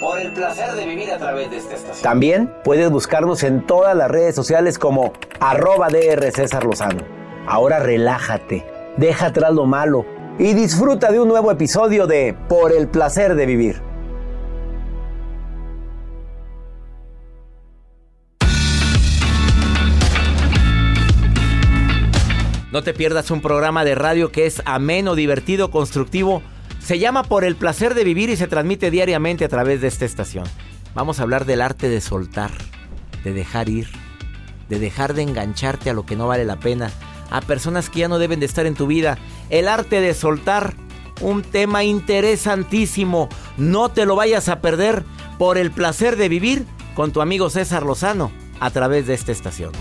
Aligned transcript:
Por 0.00 0.18
el 0.20 0.32
placer 0.32 0.72
de 0.72 0.86
vivir 0.86 1.10
a 1.10 1.18
través 1.18 1.50
de 1.50 1.56
esta 1.56 1.74
estación. 1.74 2.02
También 2.02 2.52
puedes 2.64 2.90
buscarnos 2.90 3.42
en 3.42 3.66
todas 3.66 3.96
las 3.96 4.10
redes 4.10 4.34
sociales 4.34 4.78
como 4.78 5.12
arroba 5.40 5.88
DR 5.88 6.30
César 6.30 6.64
Lozano. 6.64 7.02
Ahora 7.46 7.80
relájate, 7.80 8.64
deja 8.96 9.26
atrás 9.26 9.52
lo 9.52 9.66
malo 9.66 10.04
y 10.38 10.54
disfruta 10.54 11.10
de 11.10 11.20
un 11.20 11.28
nuevo 11.28 11.50
episodio 11.50 12.06
de 12.06 12.36
Por 12.48 12.72
el 12.72 12.88
placer 12.88 13.34
de 13.34 13.46
vivir. 13.46 13.82
No 22.72 22.82
te 22.82 22.94
pierdas 22.94 23.30
un 23.30 23.42
programa 23.42 23.84
de 23.84 23.94
radio 23.94 24.32
que 24.32 24.46
es 24.46 24.62
ameno, 24.64 25.14
divertido, 25.14 25.70
constructivo 25.70 26.42
se 26.84 26.98
llama 26.98 27.22
Por 27.22 27.44
el 27.44 27.56
placer 27.56 27.94
de 27.94 28.04
vivir 28.04 28.28
y 28.30 28.36
se 28.36 28.48
transmite 28.48 28.90
diariamente 28.90 29.44
a 29.44 29.48
través 29.48 29.80
de 29.80 29.88
esta 29.88 30.04
estación. 30.04 30.44
Vamos 30.94 31.20
a 31.20 31.22
hablar 31.22 31.44
del 31.44 31.62
arte 31.62 31.88
de 31.88 32.00
soltar, 32.00 32.50
de 33.24 33.32
dejar 33.32 33.68
ir, 33.68 33.88
de 34.68 34.78
dejar 34.78 35.14
de 35.14 35.22
engancharte 35.22 35.90
a 35.90 35.94
lo 35.94 36.04
que 36.04 36.16
no 36.16 36.26
vale 36.26 36.44
la 36.44 36.58
pena, 36.58 36.90
a 37.30 37.40
personas 37.40 37.88
que 37.88 38.00
ya 38.00 38.08
no 38.08 38.18
deben 38.18 38.40
de 38.40 38.46
estar 38.46 38.66
en 38.66 38.74
tu 38.74 38.86
vida. 38.86 39.16
El 39.48 39.68
arte 39.68 40.00
de 40.00 40.12
soltar, 40.12 40.74
un 41.20 41.42
tema 41.42 41.84
interesantísimo. 41.84 43.28
No 43.56 43.90
te 43.90 44.04
lo 44.04 44.16
vayas 44.16 44.48
a 44.48 44.60
perder 44.60 45.04
por 45.38 45.58
el 45.58 45.70
placer 45.70 46.16
de 46.16 46.28
vivir 46.28 46.66
con 46.94 47.12
tu 47.12 47.20
amigo 47.20 47.48
César 47.48 47.84
Lozano 47.84 48.32
a 48.60 48.70
través 48.70 49.06
de 49.06 49.14
esta 49.14 49.32
estación. 49.32 49.72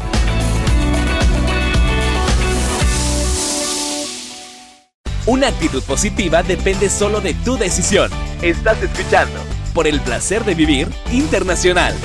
Una 5.31 5.47
actitud 5.47 5.81
positiva 5.83 6.43
depende 6.43 6.89
solo 6.89 7.21
de 7.21 7.33
tu 7.33 7.55
decisión. 7.55 8.11
Estás 8.41 8.83
escuchando 8.83 9.39
por 9.73 9.87
el 9.87 10.01
placer 10.01 10.43
de 10.43 10.55
vivir 10.55 10.89
internacional. 11.09 11.95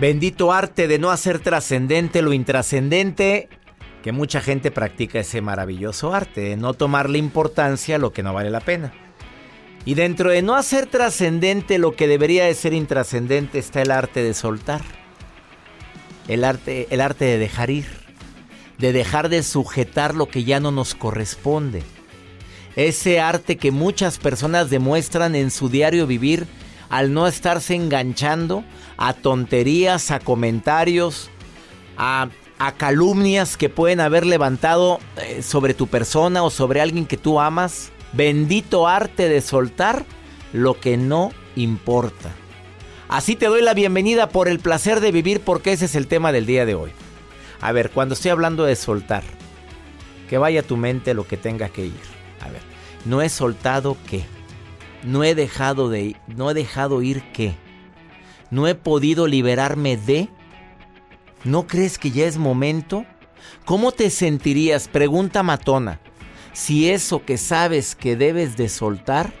Bendito 0.00 0.52
arte 0.52 0.88
de 0.88 0.98
no 0.98 1.12
hacer 1.12 1.38
trascendente 1.38 2.20
lo 2.20 2.32
intrascendente, 2.32 3.48
que 4.02 4.10
mucha 4.10 4.40
gente 4.40 4.72
practica 4.72 5.20
ese 5.20 5.40
maravilloso 5.40 6.12
arte 6.12 6.40
de 6.40 6.56
no 6.56 6.74
tomarle 6.74 7.18
importancia 7.18 7.94
a 7.94 8.00
lo 8.00 8.12
que 8.12 8.24
no 8.24 8.34
vale 8.34 8.50
la 8.50 8.58
pena. 8.58 8.92
Y 9.84 9.94
dentro 9.94 10.32
de 10.32 10.42
no 10.42 10.56
hacer 10.56 10.86
trascendente 10.86 11.78
lo 11.78 11.94
que 11.94 12.08
debería 12.08 12.46
de 12.46 12.54
ser 12.54 12.72
intrascendente 12.72 13.60
está 13.60 13.82
el 13.82 13.92
arte 13.92 14.20
de 14.20 14.34
soltar. 14.34 14.80
El 16.26 16.42
arte, 16.42 16.88
el 16.90 17.00
arte 17.00 17.24
de 17.24 17.38
dejar 17.38 17.70
ir 17.70 18.01
de 18.82 18.92
dejar 18.92 19.28
de 19.28 19.44
sujetar 19.44 20.16
lo 20.16 20.26
que 20.26 20.42
ya 20.42 20.58
no 20.58 20.72
nos 20.72 20.96
corresponde. 20.96 21.84
Ese 22.74 23.20
arte 23.20 23.56
que 23.56 23.70
muchas 23.70 24.18
personas 24.18 24.70
demuestran 24.70 25.36
en 25.36 25.52
su 25.52 25.68
diario 25.68 26.08
vivir 26.08 26.48
al 26.90 27.14
no 27.14 27.28
estarse 27.28 27.76
enganchando 27.76 28.64
a 28.96 29.12
tonterías, 29.12 30.10
a 30.10 30.18
comentarios, 30.18 31.30
a, 31.96 32.28
calumnias 32.76 33.56
que 33.56 33.68
pueden 33.68 34.00
haber 34.00 34.26
levantado 34.26 34.98
eh, 35.16 35.42
sobre 35.42 35.74
tu 35.74 35.86
persona 35.86 36.42
o 36.42 36.50
sobre 36.50 36.80
alguien 36.80 37.06
que 37.06 37.16
tú 37.16 37.38
amas. 37.38 37.92
Bendito 38.12 38.88
arte 38.88 39.28
de 39.28 39.40
soltar 39.42 40.04
lo 40.52 40.80
que 40.80 40.96
no 40.96 41.30
importa. 41.54 42.32
Así 43.08 43.36
te 43.36 43.46
doy 43.46 43.62
la 43.62 43.74
bienvenida 43.74 44.28
por 44.28 44.48
el 44.48 44.58
placer 44.58 44.98
de 44.98 45.12
vivir 45.12 45.40
porque 45.40 45.72
ese 45.72 45.84
es 45.84 45.94
el 45.94 46.08
tema 46.08 46.32
del 46.32 46.46
día 46.46 46.66
de 46.66 46.74
hoy. 46.74 46.92
A 47.62 47.72
ver, 47.72 47.90
cuando 47.90 48.12
estoy 48.12 48.30
hablando 48.30 48.64
de 48.64 48.76
soltar, 48.76 49.22
que 50.28 50.36
vaya 50.36 50.60
a 50.60 50.64
tu 50.64 50.76
mente 50.76 51.14
lo 51.14 51.26
que 51.26 51.38
tenga 51.38 51.70
que 51.70 51.86
ir. 51.86 52.00
A 52.40 52.48
ver, 52.50 52.60
no 53.06 53.22
he 53.22 53.30
soltado 53.30 53.96
qué. 54.06 54.24
No 55.02 55.24
he 55.24 55.34
dejado 55.34 55.88
de 55.88 56.16
no 56.26 56.50
he 56.50 56.54
dejado 56.54 57.00
ir 57.00 57.22
qué. 57.32 57.54
No 58.50 58.68
he 58.68 58.74
podido 58.74 59.26
liberarme 59.26 59.96
de 59.96 60.28
¿No 61.44 61.66
crees 61.66 61.98
que 61.98 62.12
ya 62.12 62.26
es 62.26 62.38
momento? 62.38 63.04
¿Cómo 63.64 63.90
te 63.90 64.10
sentirías? 64.10 64.86
Pregunta 64.86 65.42
matona. 65.42 66.00
Si 66.52 66.88
eso 66.88 67.24
que 67.24 67.36
sabes 67.36 67.96
que 67.96 68.14
debes 68.14 68.56
de 68.56 68.68
soltar, 68.68 69.32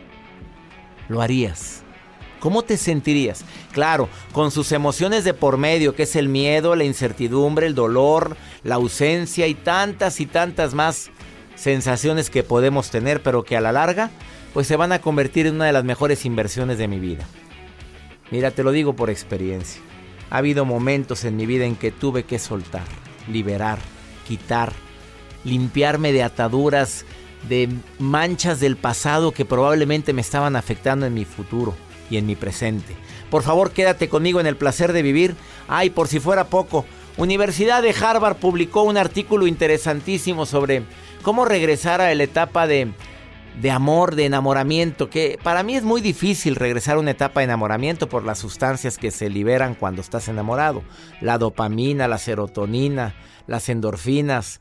lo 1.08 1.22
harías. 1.22 1.81
¿Cómo 2.42 2.62
te 2.62 2.76
sentirías? 2.76 3.44
Claro, 3.70 4.08
con 4.32 4.50
sus 4.50 4.72
emociones 4.72 5.22
de 5.22 5.32
por 5.32 5.58
medio, 5.58 5.94
que 5.94 6.02
es 6.02 6.16
el 6.16 6.28
miedo, 6.28 6.74
la 6.74 6.82
incertidumbre, 6.82 7.68
el 7.68 7.76
dolor, 7.76 8.36
la 8.64 8.74
ausencia 8.74 9.46
y 9.46 9.54
tantas 9.54 10.18
y 10.18 10.26
tantas 10.26 10.74
más 10.74 11.12
sensaciones 11.54 12.30
que 12.30 12.42
podemos 12.42 12.90
tener, 12.90 13.22
pero 13.22 13.44
que 13.44 13.56
a 13.56 13.60
la 13.60 13.70
larga, 13.70 14.10
pues 14.52 14.66
se 14.66 14.74
van 14.74 14.90
a 14.90 15.00
convertir 15.00 15.46
en 15.46 15.54
una 15.54 15.66
de 15.66 15.72
las 15.72 15.84
mejores 15.84 16.24
inversiones 16.24 16.78
de 16.78 16.88
mi 16.88 16.98
vida. 16.98 17.28
Mira, 18.32 18.50
te 18.50 18.64
lo 18.64 18.72
digo 18.72 18.96
por 18.96 19.08
experiencia. 19.08 19.80
Ha 20.28 20.38
habido 20.38 20.64
momentos 20.64 21.22
en 21.24 21.36
mi 21.36 21.46
vida 21.46 21.64
en 21.64 21.76
que 21.76 21.92
tuve 21.92 22.24
que 22.24 22.40
soltar, 22.40 22.88
liberar, 23.28 23.78
quitar, 24.26 24.72
limpiarme 25.44 26.12
de 26.12 26.24
ataduras, 26.24 27.04
de 27.48 27.68
manchas 28.00 28.58
del 28.58 28.76
pasado 28.76 29.30
que 29.30 29.44
probablemente 29.44 30.12
me 30.12 30.22
estaban 30.22 30.56
afectando 30.56 31.06
en 31.06 31.14
mi 31.14 31.24
futuro 31.24 31.76
y 32.12 32.18
en 32.18 32.26
mi 32.26 32.36
presente. 32.36 32.94
Por 33.30 33.42
favor, 33.42 33.72
quédate 33.72 34.08
conmigo 34.08 34.38
en 34.38 34.46
el 34.46 34.56
placer 34.56 34.92
de 34.92 35.02
vivir. 35.02 35.34
Ay, 35.66 35.90
por 35.90 36.08
si 36.08 36.20
fuera 36.20 36.44
poco, 36.44 36.84
Universidad 37.16 37.82
de 37.82 37.94
Harvard 37.98 38.36
publicó 38.36 38.82
un 38.82 38.98
artículo 38.98 39.46
interesantísimo 39.46 40.44
sobre 40.44 40.82
cómo 41.22 41.46
regresar 41.46 42.02
a 42.02 42.14
la 42.14 42.22
etapa 42.22 42.66
de, 42.66 42.92
de 43.60 43.70
amor, 43.70 44.14
de 44.14 44.26
enamoramiento, 44.26 45.08
que 45.08 45.38
para 45.42 45.62
mí 45.62 45.74
es 45.74 45.82
muy 45.82 46.02
difícil 46.02 46.56
regresar 46.56 46.96
a 46.96 47.00
una 47.00 47.12
etapa 47.12 47.40
de 47.40 47.44
enamoramiento 47.44 48.08
por 48.08 48.24
las 48.24 48.38
sustancias 48.38 48.98
que 48.98 49.10
se 49.10 49.30
liberan 49.30 49.74
cuando 49.74 50.02
estás 50.02 50.28
enamorado. 50.28 50.82
La 51.22 51.38
dopamina, 51.38 52.08
la 52.08 52.18
serotonina, 52.18 53.14
las 53.46 53.70
endorfinas, 53.70 54.60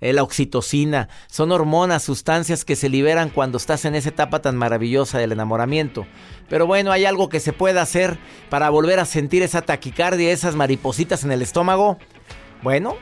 la 0.00 0.22
oxitocina, 0.22 1.08
son 1.28 1.52
hormonas, 1.52 2.02
sustancias 2.02 2.64
que 2.64 2.76
se 2.76 2.88
liberan 2.88 3.28
cuando 3.28 3.58
estás 3.58 3.84
en 3.84 3.94
esa 3.94 4.08
etapa 4.08 4.40
tan 4.40 4.56
maravillosa 4.56 5.18
del 5.18 5.32
enamoramiento. 5.32 6.06
Pero 6.48 6.66
bueno, 6.66 6.90
hay 6.90 7.04
algo 7.04 7.28
que 7.28 7.40
se 7.40 7.52
puede 7.52 7.78
hacer 7.80 8.18
para 8.48 8.70
volver 8.70 8.98
a 8.98 9.04
sentir 9.04 9.42
esa 9.42 9.62
taquicardia, 9.62 10.32
esas 10.32 10.56
maripositas 10.56 11.22
en 11.24 11.32
el 11.32 11.42
estómago. 11.42 11.98
Bueno, 12.62 12.96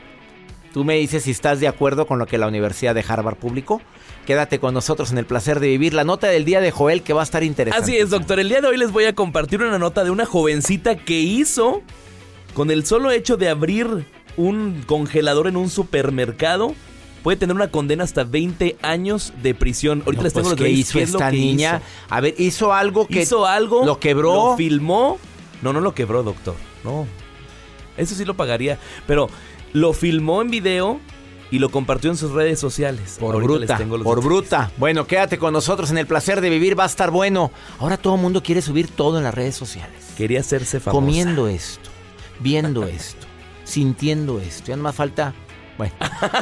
tú 0.73 0.83
me 0.83 0.95
dices 0.95 1.23
si 1.23 1.31
estás 1.31 1.59
de 1.59 1.67
acuerdo 1.67 2.05
con 2.05 2.19
lo 2.19 2.27
que 2.27 2.37
la 2.37 2.47
Universidad 2.47 2.93
de 2.93 3.03
Harvard 3.07 3.37
publicó. 3.37 3.81
Quédate 4.25 4.59
con 4.59 4.73
nosotros 4.73 5.11
en 5.11 5.17
el 5.17 5.25
placer 5.25 5.59
de 5.59 5.69
vivir 5.69 5.93
la 5.93 6.03
nota 6.03 6.27
del 6.27 6.45
día 6.45 6.61
de 6.61 6.69
Joel 6.69 7.01
que 7.01 7.13
va 7.13 7.21
a 7.21 7.23
estar 7.23 7.43
interesante. 7.43 7.83
Así 7.83 7.97
es, 7.97 8.11
doctor. 8.11 8.39
El 8.39 8.49
día 8.49 8.61
de 8.61 8.67
hoy 8.67 8.77
les 8.77 8.91
voy 8.91 9.05
a 9.05 9.15
compartir 9.15 9.61
una 9.61 9.79
nota 9.79 10.03
de 10.03 10.11
una 10.11 10.25
jovencita 10.25 10.97
que 10.97 11.19
hizo 11.19 11.81
con 12.53 12.69
el 12.69 12.85
solo 12.85 13.09
hecho 13.09 13.37
de 13.37 13.49
abrir 13.49 14.05
un 14.37 14.83
congelador 14.85 15.47
en 15.47 15.57
un 15.57 15.69
supermercado 15.69 16.75
puede 17.23 17.37
tener 17.37 17.55
una 17.55 17.69
condena 17.69 18.03
hasta 18.03 18.23
20 18.23 18.77
años 18.81 19.33
de 19.41 19.53
prisión. 19.53 20.03
Ahorita 20.05 20.23
les 20.23 20.33
tengo 20.33 20.49
pues, 20.49 20.61
¿qué 20.61 20.69
hizo 20.69 20.99
esta 20.99 21.31
niña? 21.31 21.81
A 22.09 22.21
ver, 22.21 22.35
hizo 22.37 22.73
algo 22.73 23.07
que 23.07 23.21
hizo 23.21 23.45
algo, 23.45 23.85
lo 23.85 23.99
quebró, 23.99 24.33
lo 24.51 24.57
filmó. 24.57 25.17
No, 25.61 25.73
no 25.73 25.81
lo 25.81 25.93
quebró, 25.93 26.23
doctor. 26.23 26.55
No. 26.83 27.05
Eso 27.97 28.15
sí 28.15 28.23
lo 28.23 28.33
pagaría, 28.35 28.79
pero 29.05 29.29
lo 29.73 29.93
filmó 29.93 30.41
en 30.41 30.49
video 30.49 30.99
y 31.51 31.59
lo 31.59 31.69
compartió 31.69 32.09
en 32.09 32.17
sus 32.17 32.31
redes 32.31 32.59
sociales. 32.59 33.17
Por 33.19 33.41
bruta, 33.41 33.77
por 34.03 34.23
bruta. 34.23 34.71
Bueno, 34.77 35.05
quédate 35.05 35.37
con 35.37 35.53
nosotros 35.53 35.91
en 35.91 35.97
el 35.97 36.07
placer 36.07 36.41
de 36.41 36.49
vivir, 36.49 36.77
va 36.77 36.83
a 36.83 36.87
estar 36.87 37.11
bueno. 37.11 37.51
Ahora 37.79 37.97
todo 37.97 38.15
el 38.15 38.21
mundo 38.21 38.41
quiere 38.43 38.61
subir 38.61 38.89
todo 38.89 39.17
en 39.17 39.23
las 39.23 39.33
redes 39.33 39.55
sociales. 39.55 40.13
Quería 40.15 40.39
hacerse 40.39 40.79
famosa. 40.79 41.05
Comiendo 41.05 41.47
esto, 41.47 41.89
viendo 42.39 42.85
esto, 42.85 43.25
sintiendo 43.63 44.39
esto. 44.39 44.67
Ya 44.67 44.77
no 44.77 44.83
más 44.83 44.95
falta 44.95 45.33
bueno, 45.79 45.93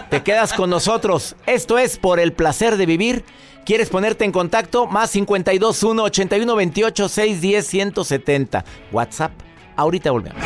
te 0.10 0.24
quedas 0.24 0.51
con 0.51 0.72
nosotros. 0.72 1.36
Esto 1.45 1.78
es 1.78 1.98
por 1.98 2.19
el 2.19 2.34
placer 2.34 2.75
de 2.75 2.88
vivir. 2.88 3.24
¿Quieres 3.66 3.88
ponerte 3.88 4.25
en 4.25 4.31
contacto? 4.31 4.88
Más 4.88 5.12
52 5.12 5.84
1 5.84 6.04
81 6.04 6.56
28 6.56 7.07
610 7.07 7.68
170. 7.68 8.66
WhatsApp. 8.92 9.31
Ahorita 9.75 10.10
volvemos. 10.10 10.42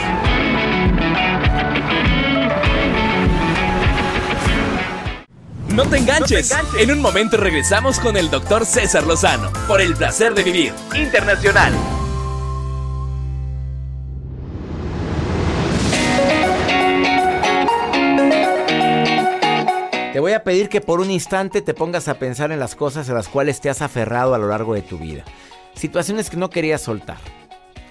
No 5.70 5.86
te, 5.86 5.98
enganches. 5.98 6.52
no 6.52 6.58
te 6.58 6.62
enganches. 6.62 6.82
En 6.82 6.92
un 6.92 7.00
momento 7.00 7.38
regresamos 7.38 7.98
con 7.98 8.18
el 8.18 8.30
doctor 8.30 8.66
César 8.66 9.08
Lozano 9.08 9.54
por 9.70 9.80
el 9.80 9.96
placer 9.96 10.36
de 10.36 10.44
vivir 10.44 10.74
internacional. 10.94 11.72
Voy 20.22 20.34
a 20.34 20.44
pedir 20.44 20.70
que 20.70 20.82
por 20.82 21.02
un 21.02 21.12
instante 21.12 21.62
te 21.62 21.74
pongas 21.74 22.08
a 22.08 22.20
pensar 22.20 22.52
en 22.52 22.60
las 22.60 22.76
cosas 22.76 23.10
a 23.10 23.14
las 23.14 23.28
cuales 23.28 23.60
te 23.60 23.70
has 23.70 23.82
aferrado 23.82 24.34
a 24.34 24.38
lo 24.38 24.48
largo 24.48 24.74
de 24.74 24.82
tu 24.82 24.98
vida. 24.98 25.26
Situaciones 25.74 26.30
que 26.30 26.38
no 26.38 26.50
querías 26.50 26.82
soltar. 26.82 27.18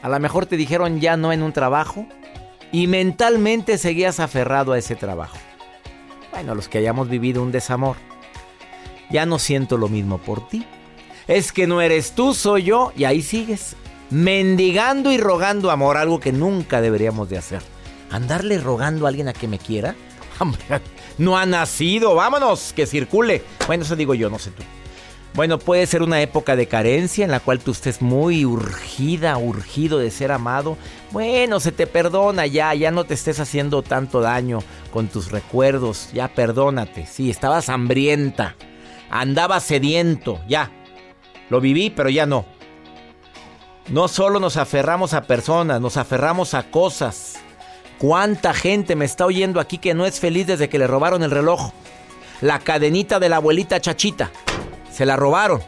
A 0.00 0.08
lo 0.08 0.18
mejor 0.18 0.46
te 0.46 0.56
dijeron 0.56 1.00
ya 1.00 1.16
no 1.16 1.32
en 1.32 1.42
un 1.42 1.52
trabajo 1.52 2.06
y 2.72 2.86
mentalmente 2.86 3.78
seguías 3.78 4.20
aferrado 4.20 4.72
a 4.72 4.78
ese 4.78 4.96
trabajo. 4.96 5.36
Bueno, 6.30 6.54
los 6.54 6.68
que 6.68 6.78
hayamos 6.78 7.08
vivido 7.08 7.42
un 7.42 7.52
desamor. 7.52 7.96
Ya 9.10 9.26
no 9.26 9.38
siento 9.38 9.76
lo 9.76 9.88
mismo 9.88 10.18
por 10.18 10.48
ti. 10.48 10.64
Es 11.26 11.52
que 11.52 11.66
no 11.66 11.80
eres 11.80 12.12
tú, 12.12 12.32
soy 12.32 12.62
yo 12.62 12.92
y 12.96 13.04
ahí 13.04 13.22
sigues. 13.22 13.76
Mendigando 14.10 15.12
y 15.12 15.18
rogando 15.18 15.70
amor, 15.70 15.96
algo 15.96 16.20
que 16.20 16.32
nunca 16.32 16.80
deberíamos 16.80 17.28
de 17.28 17.38
hacer. 17.38 17.62
Andarle 18.10 18.58
rogando 18.58 19.06
a 19.06 19.08
alguien 19.08 19.28
a 19.28 19.32
que 19.32 19.48
me 19.48 19.58
quiera. 19.58 19.94
no 21.20 21.36
ha 21.36 21.44
nacido, 21.44 22.14
vámonos, 22.14 22.72
que 22.74 22.86
circule. 22.86 23.42
Bueno, 23.66 23.84
eso 23.84 23.94
digo 23.94 24.14
yo, 24.14 24.30
no 24.30 24.38
sé 24.38 24.50
tú. 24.50 24.62
Bueno, 25.34 25.58
puede 25.58 25.86
ser 25.86 26.02
una 26.02 26.22
época 26.22 26.56
de 26.56 26.66
carencia 26.66 27.24
en 27.24 27.30
la 27.30 27.40
cual 27.40 27.60
tú 27.60 27.72
estés 27.72 28.00
muy 28.00 28.44
urgida, 28.46 29.36
urgido 29.36 29.98
de 29.98 30.10
ser 30.10 30.32
amado. 30.32 30.78
Bueno, 31.12 31.60
se 31.60 31.72
te 31.72 31.86
perdona 31.86 32.46
ya, 32.46 32.74
ya 32.74 32.90
no 32.90 33.04
te 33.04 33.14
estés 33.14 33.38
haciendo 33.38 33.82
tanto 33.82 34.22
daño 34.22 34.60
con 34.92 35.08
tus 35.08 35.30
recuerdos, 35.30 36.08
ya 36.12 36.28
perdónate. 36.28 37.06
Sí, 37.06 37.28
estabas 37.30 37.68
hambrienta, 37.68 38.56
andaba 39.10 39.60
sediento, 39.60 40.40
ya. 40.48 40.72
Lo 41.50 41.60
viví, 41.60 41.90
pero 41.90 42.08
ya 42.08 42.24
no. 42.24 42.46
No 43.88 44.08
solo 44.08 44.40
nos 44.40 44.56
aferramos 44.56 45.12
a 45.12 45.24
personas, 45.24 45.82
nos 45.82 45.98
aferramos 45.98 46.54
a 46.54 46.70
cosas. 46.70 47.40
¿Cuánta 48.00 48.54
gente 48.54 48.96
me 48.96 49.04
está 49.04 49.26
oyendo 49.26 49.60
aquí 49.60 49.76
que 49.76 49.92
no 49.92 50.06
es 50.06 50.20
feliz 50.20 50.46
desde 50.46 50.70
que 50.70 50.78
le 50.78 50.86
robaron 50.86 51.22
el 51.22 51.30
reloj? 51.30 51.72
La 52.40 52.58
cadenita 52.58 53.20
de 53.20 53.28
la 53.28 53.36
abuelita 53.36 53.78
Chachita. 53.78 54.30
Se 54.90 55.04
la 55.04 55.16
robaron, 55.16 55.60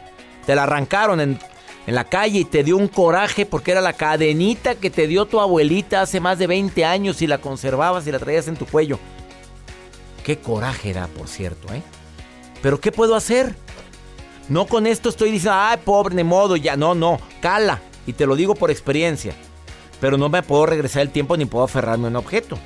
te 0.47 0.55
la 0.55 0.63
arrancaron 0.63 1.21
en, 1.21 1.39
la 1.85 2.05
calle 2.05 2.39
y 2.39 2.45
te 2.45 2.63
dio 2.63 2.75
un 2.75 2.87
coraje 2.87 3.45
porque 3.45 3.69
era 3.69 3.81
la 3.81 3.93
cadenita 3.93 4.73
que 4.73 4.89
te 4.89 5.05
dio 5.05 5.25
tu 5.25 5.39
abuelita 5.39 6.01
hace 6.01 6.19
más 6.19 6.39
de 6.39 6.47
20 6.47 6.83
años 6.83 7.21
y 7.21 7.27
la 7.27 7.37
conservabas 7.37 8.07
y 8.07 8.11
la 8.11 8.17
traías 8.17 8.47
en 8.47 8.55
tu 8.55 8.65
cuello. 8.65 8.97
Qué 10.23 10.39
coraje 10.39 10.91
da, 10.91 11.05
por 11.05 11.27
cierto, 11.27 11.71
¿eh? 11.71 11.83
Pero 12.63 12.79
¿qué 12.79 12.91
puedo 12.91 13.13
hacer? 13.13 13.55
No 14.49 14.65
con 14.65 14.87
esto 14.87 15.09
estoy 15.09 15.29
diciendo, 15.29 15.59
ay, 15.61 15.77
pobre, 15.85 16.15
de 16.15 16.23
modo, 16.23 16.55
ya. 16.55 16.75
No, 16.77 16.95
no, 16.95 17.19
cala. 17.41 17.79
Y 18.07 18.13
te 18.13 18.25
lo 18.25 18.35
digo 18.35 18.55
por 18.55 18.71
experiencia. 18.71 19.35
Pero 20.03 20.17
no 20.17 20.27
me 20.27 20.43
puedo 20.43 20.65
regresar 20.65 21.03
el 21.03 21.11
tiempo 21.11 21.37
ni 21.37 21.45
puedo 21.45 21.63
aferrarme 21.63 22.07
a 22.07 22.09
un 22.09 22.17
objeto. 22.17 22.57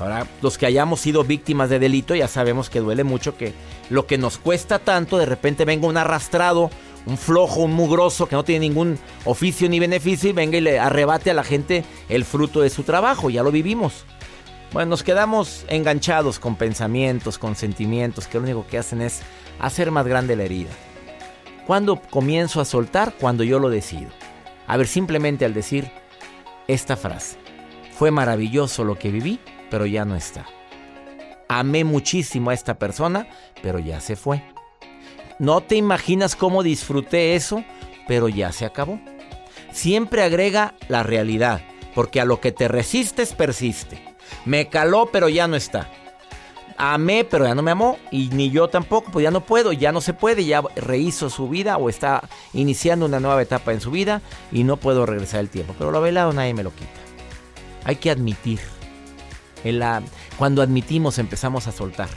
Ahora, 0.00 0.26
los 0.40 0.56
que 0.56 0.64
hayamos 0.64 1.00
sido 1.02 1.22
víctimas 1.22 1.68
de 1.68 1.78
delito 1.78 2.14
ya 2.14 2.28
sabemos 2.28 2.70
que 2.70 2.80
duele 2.80 3.04
mucho 3.04 3.36
que 3.36 3.52
lo 3.90 4.06
que 4.06 4.16
nos 4.16 4.38
cuesta 4.38 4.78
tanto, 4.78 5.18
de 5.18 5.26
repente 5.26 5.66
venga 5.66 5.86
un 5.86 5.98
arrastrado, 5.98 6.70
un 7.04 7.18
flojo, 7.18 7.60
un 7.60 7.74
mugroso 7.74 8.26
que 8.26 8.36
no 8.36 8.42
tiene 8.42 8.66
ningún 8.70 8.98
oficio 9.26 9.68
ni 9.68 9.78
beneficio 9.80 10.30
y 10.30 10.32
venga 10.32 10.56
y 10.56 10.62
le 10.62 10.78
arrebate 10.78 11.30
a 11.30 11.34
la 11.34 11.44
gente 11.44 11.84
el 12.08 12.24
fruto 12.24 12.62
de 12.62 12.70
su 12.70 12.84
trabajo. 12.84 13.28
Ya 13.28 13.42
lo 13.42 13.52
vivimos. 13.52 14.06
Bueno, 14.72 14.88
nos 14.88 15.02
quedamos 15.02 15.66
enganchados 15.68 16.38
con 16.38 16.56
pensamientos, 16.56 17.36
con 17.36 17.54
sentimientos 17.54 18.28
que 18.28 18.38
lo 18.38 18.44
único 18.44 18.66
que 18.66 18.78
hacen 18.78 19.02
es 19.02 19.20
hacer 19.60 19.90
más 19.90 20.06
grande 20.06 20.36
la 20.36 20.44
herida. 20.44 20.70
¿Cuándo 21.66 22.00
comienzo 22.08 22.62
a 22.62 22.64
soltar? 22.64 23.12
Cuando 23.20 23.44
yo 23.44 23.58
lo 23.58 23.68
decido. 23.68 24.08
A 24.66 24.78
ver, 24.78 24.86
simplemente 24.86 25.44
al 25.44 25.52
decir 25.52 25.90
esta 26.68 26.96
frase. 26.96 27.38
Fue 27.92 28.10
maravilloso 28.10 28.84
lo 28.84 28.98
que 28.98 29.10
viví, 29.10 29.40
pero 29.70 29.86
ya 29.86 30.04
no 30.04 30.16
está. 30.16 30.46
Amé 31.48 31.84
muchísimo 31.84 32.50
a 32.50 32.54
esta 32.54 32.78
persona, 32.78 33.28
pero 33.62 33.78
ya 33.78 34.00
se 34.00 34.16
fue. 34.16 34.42
No 35.38 35.60
te 35.60 35.76
imaginas 35.76 36.34
cómo 36.34 36.62
disfruté 36.62 37.34
eso, 37.36 37.64
pero 38.08 38.28
ya 38.28 38.52
se 38.52 38.64
acabó. 38.64 39.00
Siempre 39.70 40.22
agrega 40.22 40.74
la 40.88 41.02
realidad, 41.02 41.62
porque 41.94 42.20
a 42.20 42.24
lo 42.24 42.40
que 42.40 42.52
te 42.52 42.68
resistes 42.68 43.32
persiste. 43.32 44.02
Me 44.44 44.68
caló, 44.68 45.10
pero 45.12 45.28
ya 45.28 45.46
no 45.46 45.56
está. 45.56 45.90
Amé, 46.78 47.24
pero 47.24 47.46
ya 47.46 47.54
no 47.54 47.62
me 47.62 47.70
amó, 47.70 47.98
y 48.10 48.28
ni 48.28 48.50
yo 48.50 48.68
tampoco, 48.68 49.10
pues 49.10 49.22
ya 49.22 49.30
no 49.30 49.40
puedo, 49.40 49.72
ya 49.72 49.92
no 49.92 50.00
se 50.00 50.12
puede, 50.12 50.44
ya 50.44 50.62
rehizo 50.76 51.30
su 51.30 51.48
vida 51.48 51.78
o 51.78 51.88
está 51.88 52.28
iniciando 52.52 53.06
una 53.06 53.20
nueva 53.20 53.40
etapa 53.40 53.72
en 53.72 53.80
su 53.80 53.90
vida 53.90 54.20
y 54.52 54.64
no 54.64 54.76
puedo 54.76 55.06
regresar 55.06 55.40
el 55.40 55.48
tiempo. 55.48 55.74
Pero 55.78 55.90
lo 55.90 56.00
velado 56.00 56.32
nadie 56.32 56.52
me 56.52 56.62
lo 56.62 56.70
quita. 56.74 56.90
Hay 57.84 57.96
que 57.96 58.10
admitir 58.10 58.60
cuando 60.38 60.62
admitimos 60.62 61.18
empezamos 61.18 61.66
a 61.66 61.72
soltar. 61.72 62.08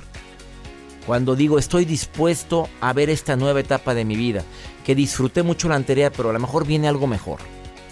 Cuando 1.08 1.36
digo 1.36 1.58
estoy 1.58 1.86
dispuesto 1.86 2.70
a 2.82 2.94
ver 2.94 3.10
esta 3.10 3.36
nueva 3.36 3.60
etapa 3.60 3.96
de 3.96 4.06
mi 4.06 4.16
vida, 4.16 4.44
que 4.86 4.94
disfruté 4.94 5.42
mucho 5.42 5.68
la 5.68 5.76
anterior, 5.76 6.12
pero 6.16 6.30
a 6.30 6.34
lo 6.34 6.40
mejor 6.40 6.68
viene 6.68 6.88
algo 6.88 7.08
mejor. 7.08 7.40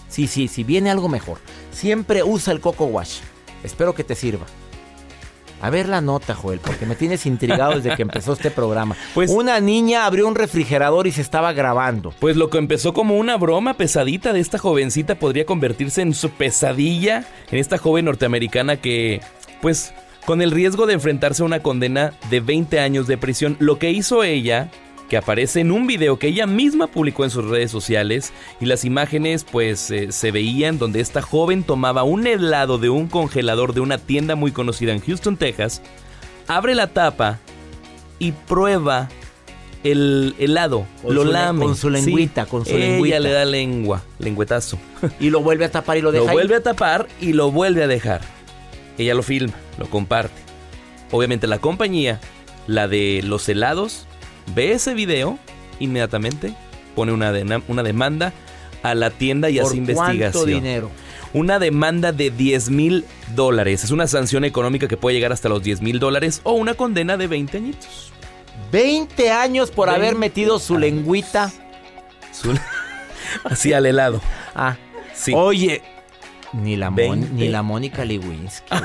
Sí, 0.09 0.27
sí, 0.27 0.47
sí, 0.47 0.63
viene 0.63 0.91
algo 0.91 1.09
mejor. 1.09 1.39
Siempre 1.71 2.21
usa 2.23 2.53
el 2.53 2.59
Coco 2.59 2.85
Wash. 2.85 3.19
Espero 3.63 3.95
que 3.95 4.03
te 4.03 4.13
sirva. 4.15 4.45
A 5.61 5.69
ver 5.69 5.89
la 5.89 6.01
nota, 6.01 6.35
Joel, 6.35 6.59
porque 6.59 6.85
me 6.85 6.95
tienes 6.95 7.25
intrigado 7.25 7.79
desde 7.79 7.95
que 7.95 8.03
empezó 8.03 8.33
este 8.33 8.51
programa. 8.51 8.95
Pues 9.13 9.31
una 9.31 9.59
niña 9.59 10.05
abrió 10.05 10.27
un 10.27 10.35
refrigerador 10.35 11.07
y 11.07 11.11
se 11.11 11.21
estaba 11.21 11.53
grabando. 11.53 12.13
Pues 12.19 12.35
lo 12.35 12.49
que 12.49 12.59
empezó 12.59 12.93
como 12.93 13.17
una 13.17 13.35
broma 13.37 13.73
pesadita 13.73 14.31
de 14.31 14.39
esta 14.39 14.59
jovencita 14.59 15.15
podría 15.15 15.45
convertirse 15.45 16.01
en 16.01 16.13
su 16.13 16.29
pesadilla, 16.29 17.25
en 17.49 17.57
esta 17.57 17.79
joven 17.79 18.05
norteamericana 18.05 18.77
que 18.77 19.21
pues 19.61 19.93
con 20.25 20.41
el 20.41 20.51
riesgo 20.51 20.85
de 20.85 20.93
enfrentarse 20.93 21.41
a 21.41 21.45
una 21.45 21.61
condena 21.63 22.13
de 22.29 22.41
20 22.41 22.79
años 22.79 23.07
de 23.07 23.17
prisión. 23.17 23.55
Lo 23.59 23.79
que 23.79 23.91
hizo 23.91 24.23
ella, 24.23 24.69
que 25.09 25.17
aparece 25.17 25.61
en 25.61 25.71
un 25.71 25.87
video 25.87 26.19
que 26.19 26.27
ella 26.27 26.47
misma 26.47 26.87
publicó 26.87 27.23
en 27.23 27.29
sus 27.29 27.45
redes 27.45 27.71
sociales, 27.71 28.33
y 28.59 28.65
las 28.65 28.85
imágenes 28.85 29.43
pues 29.43 29.89
eh, 29.91 30.11
se 30.11 30.31
veían 30.31 30.77
donde 30.77 30.99
esta 30.99 31.21
joven 31.21 31.63
tomaba 31.63 32.03
un 32.03 32.27
helado 32.27 32.77
de 32.77 32.89
un 32.89 33.07
congelador 33.07 33.73
de 33.73 33.79
una 33.79 33.97
tienda 33.97 34.35
muy 34.35 34.51
conocida 34.51 34.93
en 34.93 34.99
Houston, 34.99 35.37
Texas, 35.37 35.81
abre 36.47 36.75
la 36.75 36.87
tapa 36.87 37.39
y 38.19 38.31
prueba 38.31 39.09
el 39.83 40.35
helado, 40.39 40.85
lo 41.07 41.23
lame. 41.23 41.65
Con 41.65 41.75
su 41.75 41.89
lengüita, 41.89 42.45
con 42.45 42.65
su 42.65 42.75
Ella 42.75 43.19
le 43.19 43.31
da 43.31 43.45
lengua, 43.45 44.03
lengüetazo. 44.19 44.77
Y 45.19 45.29
lo 45.29 45.41
vuelve 45.41 45.65
a 45.65 45.71
tapar 45.71 45.97
y 45.97 46.01
lo 46.01 46.11
deja 46.11 46.25
Lo 46.25 46.31
vuelve 46.31 46.55
a 46.55 46.63
tapar 46.63 47.07
y 47.21 47.33
lo 47.33 47.51
vuelve 47.51 47.83
a 47.83 47.87
dejar. 47.87 48.21
Ella 48.97 49.13
lo 49.13 49.23
filma, 49.23 49.53
lo 49.77 49.89
comparte. 49.89 50.41
Obviamente 51.11 51.47
la 51.47 51.59
compañía, 51.59 52.19
la 52.65 52.87
de 52.87 53.21
los 53.23 53.47
helados, 53.47 54.07
ve 54.53 54.71
ese 54.73 54.93
video, 54.93 55.37
inmediatamente 55.79 56.53
pone 56.95 57.11
una, 57.11 57.31
una 57.67 57.83
demanda 57.83 58.33
a 58.83 58.95
la 58.95 59.09
tienda 59.09 59.49
y 59.49 59.59
hace 59.59 59.77
investigación. 59.77 60.31
¿Cuánto 60.31 60.45
dinero? 60.45 60.91
Una 61.33 61.59
demanda 61.59 62.11
de 62.11 62.31
10 62.31 62.69
mil 62.69 63.05
dólares. 63.35 63.83
Es 63.83 63.91
una 63.91 64.07
sanción 64.07 64.45
económica 64.45 64.87
que 64.87 64.97
puede 64.97 65.15
llegar 65.15 65.31
hasta 65.31 65.49
los 65.49 65.61
10 65.61 65.81
mil 65.81 65.99
dólares 65.99 66.41
o 66.43 66.53
una 66.53 66.73
condena 66.73 67.17
de 67.17 67.27
20 67.27 67.57
añitos. 67.57 68.11
20 68.71 69.31
años 69.31 69.71
por 69.71 69.89
haber 69.89 70.15
metido 70.15 70.59
su 70.59 70.77
lengüita. 70.77 71.51
Así 73.43 73.73
al 73.73 73.85
helado. 73.85 74.21
Ah, 74.55 74.77
sí. 75.13 75.33
Oye, 75.35 75.81
ni 76.53 76.75
la, 76.75 76.89
ni 76.89 77.49
la 77.49 77.61
Mónica 77.61 78.05
Lewinsky. 78.05 78.75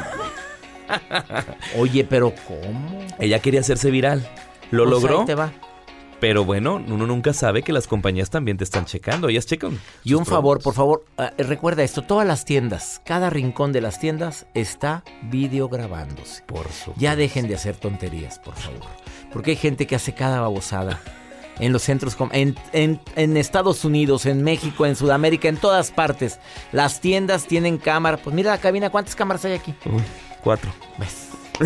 Oye, 1.79 2.05
pero 2.05 2.35
¿cómo? 2.47 3.07
Ella 3.19 3.39
quería 3.39 3.61
hacerse 3.61 3.91
viral. 3.91 4.29
Lo 4.73 4.85
pues 4.85 5.03
logró. 5.03 5.25
Pero 6.19 6.45
bueno, 6.45 6.81
uno 6.87 7.07
nunca 7.07 7.33
sabe 7.33 7.63
que 7.63 7.73
las 7.73 7.89
compañías 7.89 8.31
también 8.31 8.57
te 8.57 8.63
están 8.63 8.85
checando. 8.85 9.29
Ellas 9.29 9.45
checan. 9.45 9.79
Y 10.05 10.15
un 10.15 10.25
favor, 10.25 10.63
por 10.63 10.73
favor, 10.73 11.05
ah, 11.19 11.33
recuerda 11.37 11.83
esto: 11.83 12.03
todas 12.03 12.27
las 12.27 12.45
tiendas, 12.45 13.03
cada 13.05 13.29
rincón 13.29 13.73
de 13.73 13.81
las 13.81 13.99
tiendas 13.99 14.47
está 14.55 15.03
videograbándose. 15.23 16.43
Por 16.45 16.69
supuesto. 16.69 16.95
Ya 16.97 17.17
dejen 17.17 17.49
de 17.49 17.57
hacer 17.57 17.77
tonterías, 17.77 18.39
por 18.39 18.55
favor. 18.55 18.81
Porque 19.33 19.51
hay 19.51 19.57
gente 19.57 19.87
que 19.87 19.97
hace 19.97 20.15
cada 20.15 20.41
babosada 20.41 21.01
en 21.59 21.73
los 21.73 21.83
centros, 21.83 22.17
en, 22.31 22.57
en, 22.73 23.37
Estados 23.37 23.85
Unidos, 23.85 24.25
en 24.27 24.43
México, 24.45 24.87
en 24.87 24.97
Sudamérica, 24.97 25.49
en 25.49 25.57
todas 25.57 25.91
partes. 25.91 26.39
Las 26.71 27.01
tiendas 27.01 27.47
tienen 27.47 27.79
cámara. 27.79 28.17
Pues 28.17 28.35
mira 28.35 28.53
la 28.53 28.59
cabina, 28.59 28.91
¿cuántas 28.91 29.17
cámaras 29.17 29.45
hay 29.45 29.55
aquí? 29.55 29.75
cuatro. 30.43 30.73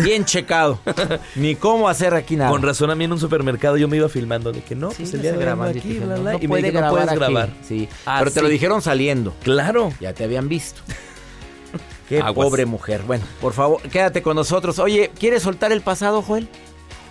Bien 0.03 0.25
checado. 0.25 0.79
Ni 1.35 1.55
cómo 1.55 1.89
hacer 1.89 2.13
aquí 2.13 2.35
nada. 2.35 2.49
Con 2.49 2.61
razón 2.61 2.89
a 2.91 2.95
mí 2.95 3.05
en 3.05 3.11
un 3.11 3.19
supermercado 3.19 3.77
yo 3.77 3.87
me 3.87 3.97
iba 3.97 4.09
filmando 4.09 4.51
de 4.51 4.61
que 4.61 4.75
no, 4.75 4.89
pues 4.89 5.13
el 5.13 5.21
día 5.21 5.31
de 5.33 5.37
grabar 5.37 5.69
aquí, 5.69 5.99
no, 6.01 6.39
y 6.39 6.47
puede 6.47 6.71
grabar 6.71 6.91
puedes 6.91 7.13
grabar. 7.19 7.49
Sí. 7.67 7.87
Ah, 8.05 8.17
Pero 8.19 8.31
te 8.31 8.41
lo 8.41 8.49
dijeron 8.49 8.81
saliendo. 8.81 9.33
Claro. 9.43 9.93
Ya 9.99 10.13
te 10.13 10.23
habían 10.23 10.47
visto. 10.49 10.81
Qué 12.09 12.23
pobre 12.33 12.65
mujer. 12.65 13.01
Bueno, 13.03 13.25
por 13.41 13.53
favor, 13.53 13.81
quédate 13.81 14.21
con 14.21 14.35
nosotros. 14.35 14.79
Oye, 14.79 15.11
¿quieres 15.19 15.43
soltar 15.43 15.71
el 15.71 15.81
pasado, 15.81 16.21
Joel? 16.21 16.47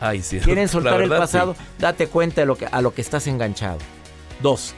Ay, 0.00 0.22
sí. 0.22 0.38
¿Quieren 0.40 0.68
soltar 0.70 1.00
el 1.02 1.10
pasado? 1.10 1.54
Date 1.78 2.06
cuenta 2.06 2.40
de 2.40 2.46
lo 2.46 2.56
que, 2.56 2.66
a 2.66 2.80
lo 2.80 2.94
que 2.94 3.02
estás 3.02 3.26
enganchado. 3.26 3.78
Dos, 4.42 4.74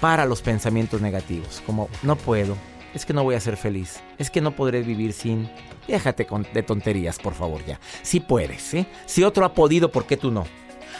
para 0.00 0.24
los 0.24 0.42
pensamientos 0.42 1.00
negativos, 1.00 1.62
como 1.66 1.88
no 2.02 2.16
puedo, 2.16 2.56
es 2.94 3.06
que 3.06 3.12
no 3.12 3.22
voy 3.22 3.34
a 3.34 3.40
ser 3.40 3.56
feliz, 3.56 4.00
es 4.18 4.30
que 4.30 4.40
no 4.40 4.52
podré 4.52 4.82
vivir 4.82 5.12
sin... 5.12 5.50
Déjate 5.86 6.26
de 6.52 6.62
tonterías, 6.62 7.18
por 7.18 7.34
favor, 7.34 7.64
ya. 7.64 7.80
Si 8.02 8.20
puedes, 8.20 8.74
¿eh? 8.74 8.86
Si 9.06 9.24
otro 9.24 9.44
ha 9.44 9.54
podido, 9.54 9.90
¿por 9.90 10.06
qué 10.06 10.16
tú 10.16 10.30
no? 10.30 10.46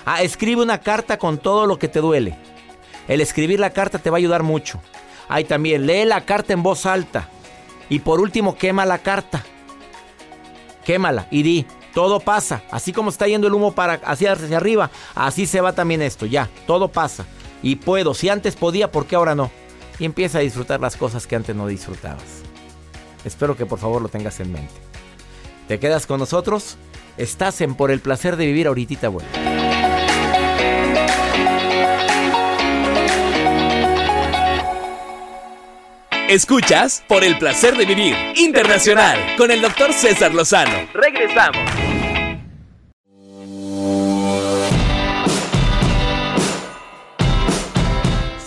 Ah, 0.04 0.22
escribe 0.22 0.62
una 0.62 0.80
carta 0.80 1.18
con 1.18 1.38
todo 1.38 1.66
lo 1.66 1.78
que 1.78 1.88
te 1.88 2.00
duele. 2.00 2.36
El 3.06 3.20
escribir 3.20 3.60
la 3.60 3.70
carta 3.70 3.98
te 3.98 4.10
va 4.10 4.16
a 4.16 4.18
ayudar 4.18 4.42
mucho. 4.42 4.80
Ahí 5.28 5.44
también, 5.44 5.86
lee 5.86 6.04
la 6.04 6.24
carta 6.24 6.52
en 6.52 6.62
voz 6.62 6.86
alta. 6.86 7.28
Y 7.88 8.00
por 8.00 8.20
último, 8.20 8.56
quema 8.56 8.86
la 8.86 8.98
carta. 8.98 9.44
Quémala 10.84 11.26
y 11.30 11.42
di, 11.42 11.66
todo 11.94 12.20
pasa. 12.20 12.62
Así 12.70 12.92
como 12.92 13.10
está 13.10 13.28
yendo 13.28 13.46
el 13.46 13.54
humo 13.54 13.72
para 13.72 13.94
hacia, 13.94 14.32
hacia 14.32 14.56
arriba, 14.56 14.90
así 15.14 15.46
se 15.46 15.60
va 15.60 15.72
también 15.72 16.02
esto. 16.02 16.26
Ya, 16.26 16.48
todo 16.66 16.88
pasa. 16.88 17.26
Y 17.62 17.76
puedo, 17.76 18.14
si 18.14 18.28
antes 18.28 18.56
podía, 18.56 18.90
¿por 18.90 19.06
qué 19.06 19.16
ahora 19.16 19.34
no? 19.34 19.50
Y 20.00 20.06
empieza 20.06 20.38
a 20.38 20.40
disfrutar 20.40 20.80
las 20.80 20.96
cosas 20.96 21.26
que 21.26 21.36
antes 21.36 21.54
no 21.54 21.68
disfrutabas. 21.68 22.42
Espero 23.24 23.56
que 23.56 23.66
por 23.66 23.78
favor 23.78 24.02
lo 24.02 24.08
tengas 24.08 24.40
en 24.40 24.50
mente. 24.52 24.74
¿Te 25.68 25.78
quedas 25.78 26.06
con 26.06 26.18
nosotros? 26.18 26.78
Estás 27.16 27.60
en 27.60 27.74
Por 27.74 27.90
el 27.90 28.00
placer 28.00 28.36
de 28.36 28.46
vivir 28.46 28.66
ahorita, 28.66 29.08
bueno. 29.08 29.28
Escuchas 36.28 37.02
Por 37.08 37.24
el 37.24 37.36
placer 37.38 37.76
de 37.76 37.84
vivir 37.84 38.16
internacional 38.36 39.18
con 39.36 39.50
el 39.50 39.60
doctor 39.60 39.92
César 39.92 40.32
Lozano. 40.32 40.88
Regresamos. 40.94 41.89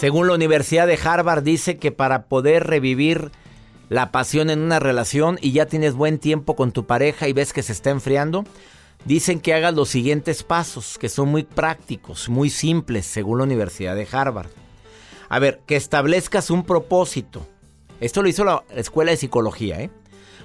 Según 0.03 0.27
la 0.27 0.33
Universidad 0.33 0.85
de 0.85 0.99
Harvard 1.01 1.43
dice 1.43 1.77
que 1.77 1.93
para 1.93 2.25
poder 2.25 2.67
revivir 2.67 3.31
la 3.87 4.11
pasión 4.11 4.49
en 4.49 4.59
una 4.59 4.77
relación 4.77 5.39
y 5.41 5.53
ya 5.53 5.65
tienes 5.65 5.93
buen 5.93 6.19
tiempo 6.19 6.57
con 6.57 6.73
tu 6.73 6.85
pareja 6.85 7.29
y 7.29 7.31
ves 7.31 7.53
que 7.53 7.63
se 7.63 7.71
está 7.71 7.89
enfriando, 7.89 8.43
dicen 9.05 9.39
que 9.39 9.53
hagas 9.53 9.73
los 9.73 9.87
siguientes 9.87 10.43
pasos, 10.43 10.97
que 10.97 11.07
son 11.07 11.29
muy 11.29 11.43
prácticos, 11.43 12.27
muy 12.27 12.49
simples, 12.49 13.05
según 13.05 13.37
la 13.37 13.45
Universidad 13.45 13.95
de 13.95 14.05
Harvard. 14.11 14.49
A 15.29 15.39
ver, 15.39 15.61
que 15.65 15.77
establezcas 15.77 16.49
un 16.49 16.65
propósito. 16.65 17.47
Esto 18.01 18.21
lo 18.21 18.27
hizo 18.27 18.43
la 18.43 18.61
Escuela 18.75 19.11
de 19.11 19.17
Psicología, 19.17 19.79
¿eh? 19.79 19.89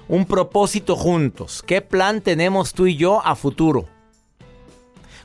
Un 0.07 0.25
propósito 0.25 0.95
juntos. 0.95 1.65
¿Qué 1.67 1.81
plan 1.81 2.21
tenemos 2.21 2.71
tú 2.71 2.87
y 2.87 2.95
yo 2.95 3.21
a 3.25 3.35
futuro? 3.35 3.89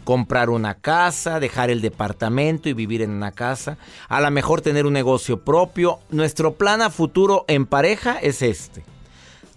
Comprar 0.04 0.50
una 0.50 0.74
casa, 0.74 1.40
dejar 1.40 1.70
el 1.70 1.80
departamento 1.80 2.68
y 2.68 2.74
vivir 2.74 3.02
en 3.02 3.10
una 3.10 3.32
casa, 3.32 3.78
a 4.08 4.20
lo 4.20 4.30
mejor 4.30 4.60
tener 4.60 4.86
un 4.86 4.92
negocio 4.92 5.40
propio. 5.40 5.98
Nuestro 6.10 6.54
plan 6.54 6.82
a 6.82 6.90
futuro 6.90 7.44
en 7.48 7.66
pareja 7.66 8.18
es 8.18 8.42
este. 8.42 8.84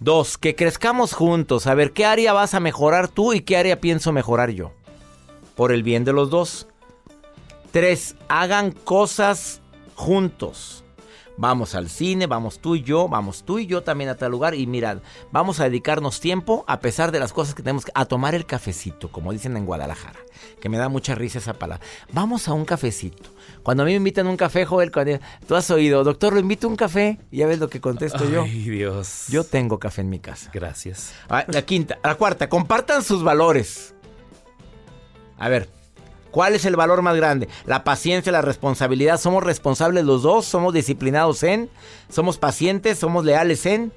Dos, 0.00 0.38
que 0.38 0.54
crezcamos 0.54 1.12
juntos, 1.12 1.66
a 1.66 1.74
ver 1.74 1.92
qué 1.92 2.06
área 2.06 2.32
vas 2.32 2.54
a 2.54 2.60
mejorar 2.60 3.08
tú 3.08 3.32
y 3.32 3.40
qué 3.40 3.56
área 3.56 3.80
pienso 3.80 4.12
mejorar 4.12 4.50
yo. 4.50 4.72
Por 5.54 5.72
el 5.72 5.82
bien 5.82 6.04
de 6.04 6.12
los 6.12 6.30
dos. 6.30 6.68
Tres, 7.72 8.16
hagan 8.28 8.70
cosas 8.72 9.60
juntos. 9.94 10.84
Vamos 11.40 11.76
al 11.76 11.88
cine, 11.88 12.26
vamos 12.26 12.58
tú 12.58 12.74
y 12.74 12.82
yo, 12.82 13.08
vamos 13.08 13.44
tú 13.44 13.60
y 13.60 13.66
yo 13.66 13.84
también 13.84 14.10
a 14.10 14.16
tal 14.16 14.32
lugar 14.32 14.56
y 14.56 14.66
mirad, 14.66 14.98
vamos 15.30 15.60
a 15.60 15.64
dedicarnos 15.64 16.18
tiempo 16.18 16.64
a 16.66 16.80
pesar 16.80 17.12
de 17.12 17.20
las 17.20 17.32
cosas 17.32 17.54
que 17.54 17.62
tenemos 17.62 17.84
a 17.94 18.06
tomar 18.06 18.34
el 18.34 18.44
cafecito, 18.44 19.12
como 19.12 19.32
dicen 19.32 19.56
en 19.56 19.64
Guadalajara, 19.64 20.18
que 20.60 20.68
me 20.68 20.78
da 20.78 20.88
mucha 20.88 21.14
risa 21.14 21.38
esa 21.38 21.54
palabra. 21.54 21.86
Vamos 22.12 22.48
a 22.48 22.54
un 22.54 22.64
cafecito. 22.64 23.30
Cuando 23.62 23.84
a 23.84 23.86
mí 23.86 23.92
me 23.92 23.98
invitan 23.98 24.26
a 24.26 24.30
un 24.30 24.36
café, 24.36 24.64
Joel, 24.64 24.90
tú 25.46 25.54
has 25.54 25.70
oído, 25.70 26.02
doctor, 26.02 26.32
lo 26.32 26.40
invito 26.40 26.66
a 26.66 26.70
un 26.70 26.76
café, 26.76 27.20
y 27.30 27.38
ya 27.38 27.46
ves 27.46 27.60
lo 27.60 27.68
que 27.68 27.80
contesto 27.80 28.28
yo. 28.28 28.42
Ay, 28.42 28.68
Dios. 28.68 29.26
Yo 29.28 29.44
tengo 29.44 29.78
café 29.78 30.00
en 30.00 30.10
mi 30.10 30.18
casa. 30.18 30.50
Gracias. 30.52 31.14
Ah, 31.28 31.44
la 31.46 31.62
quinta, 31.62 32.00
la 32.02 32.16
cuarta, 32.16 32.48
compartan 32.48 33.04
sus 33.04 33.22
valores. 33.22 33.94
A 35.38 35.48
ver, 35.48 35.68
¿Cuál 36.30 36.54
es 36.54 36.64
el 36.64 36.76
valor 36.76 37.02
más 37.02 37.16
grande? 37.16 37.48
La 37.64 37.84
paciencia, 37.84 38.32
la 38.32 38.42
responsabilidad. 38.42 39.18
¿Somos 39.18 39.42
responsables 39.42 40.04
los 40.04 40.22
dos? 40.22 40.44
¿Somos 40.44 40.74
disciplinados 40.74 41.42
en? 41.42 41.70
¿Somos 42.08 42.38
pacientes? 42.38 42.98
¿Somos 42.98 43.24
leales 43.24 43.64
en? 43.66 43.92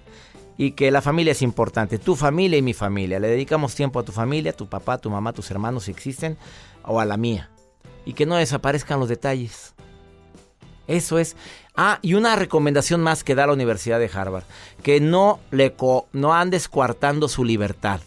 Y 0.57 0.71
que 0.71 0.91
la 0.91 1.01
familia 1.01 1.31
es 1.31 1.41
importante. 1.41 1.97
Tu 1.97 2.15
familia 2.15 2.57
y 2.57 2.61
mi 2.61 2.73
familia. 2.73 3.19
Le 3.19 3.27
dedicamos 3.27 3.75
tiempo 3.75 4.00
a 4.00 4.03
tu 4.03 4.11
familia, 4.11 4.51
a 4.51 4.55
tu 4.55 4.67
papá, 4.67 4.93
a 4.93 4.97
tu 4.97 5.09
mamá, 5.09 5.33
tus 5.33 5.51
hermanos 5.51 5.85
si 5.85 5.91
existen, 5.91 6.38
o 6.83 7.00
a 7.00 7.05
la 7.05 7.17
mía. 7.17 7.50
Y 8.05 8.13
que 8.13 8.25
no 8.25 8.35
desaparezcan 8.35 9.00
los 9.00 9.09
detalles. 9.09 9.73
Eso 10.88 11.19
es. 11.19 11.35
Ah, 11.75 12.00
y 12.01 12.13
una 12.13 12.35
recomendación 12.35 13.01
más 13.01 13.23
que 13.23 13.35
da 13.35 13.47
la 13.47 13.53
Universidad 13.53 14.00
de 14.00 14.09
Harvard. 14.13 14.43
Que 14.83 15.00
no, 15.00 15.39
le 15.51 15.75
no 16.13 16.33
andes 16.33 16.67
coartando 16.67 17.27
su 17.27 17.43
libertad. 17.43 18.01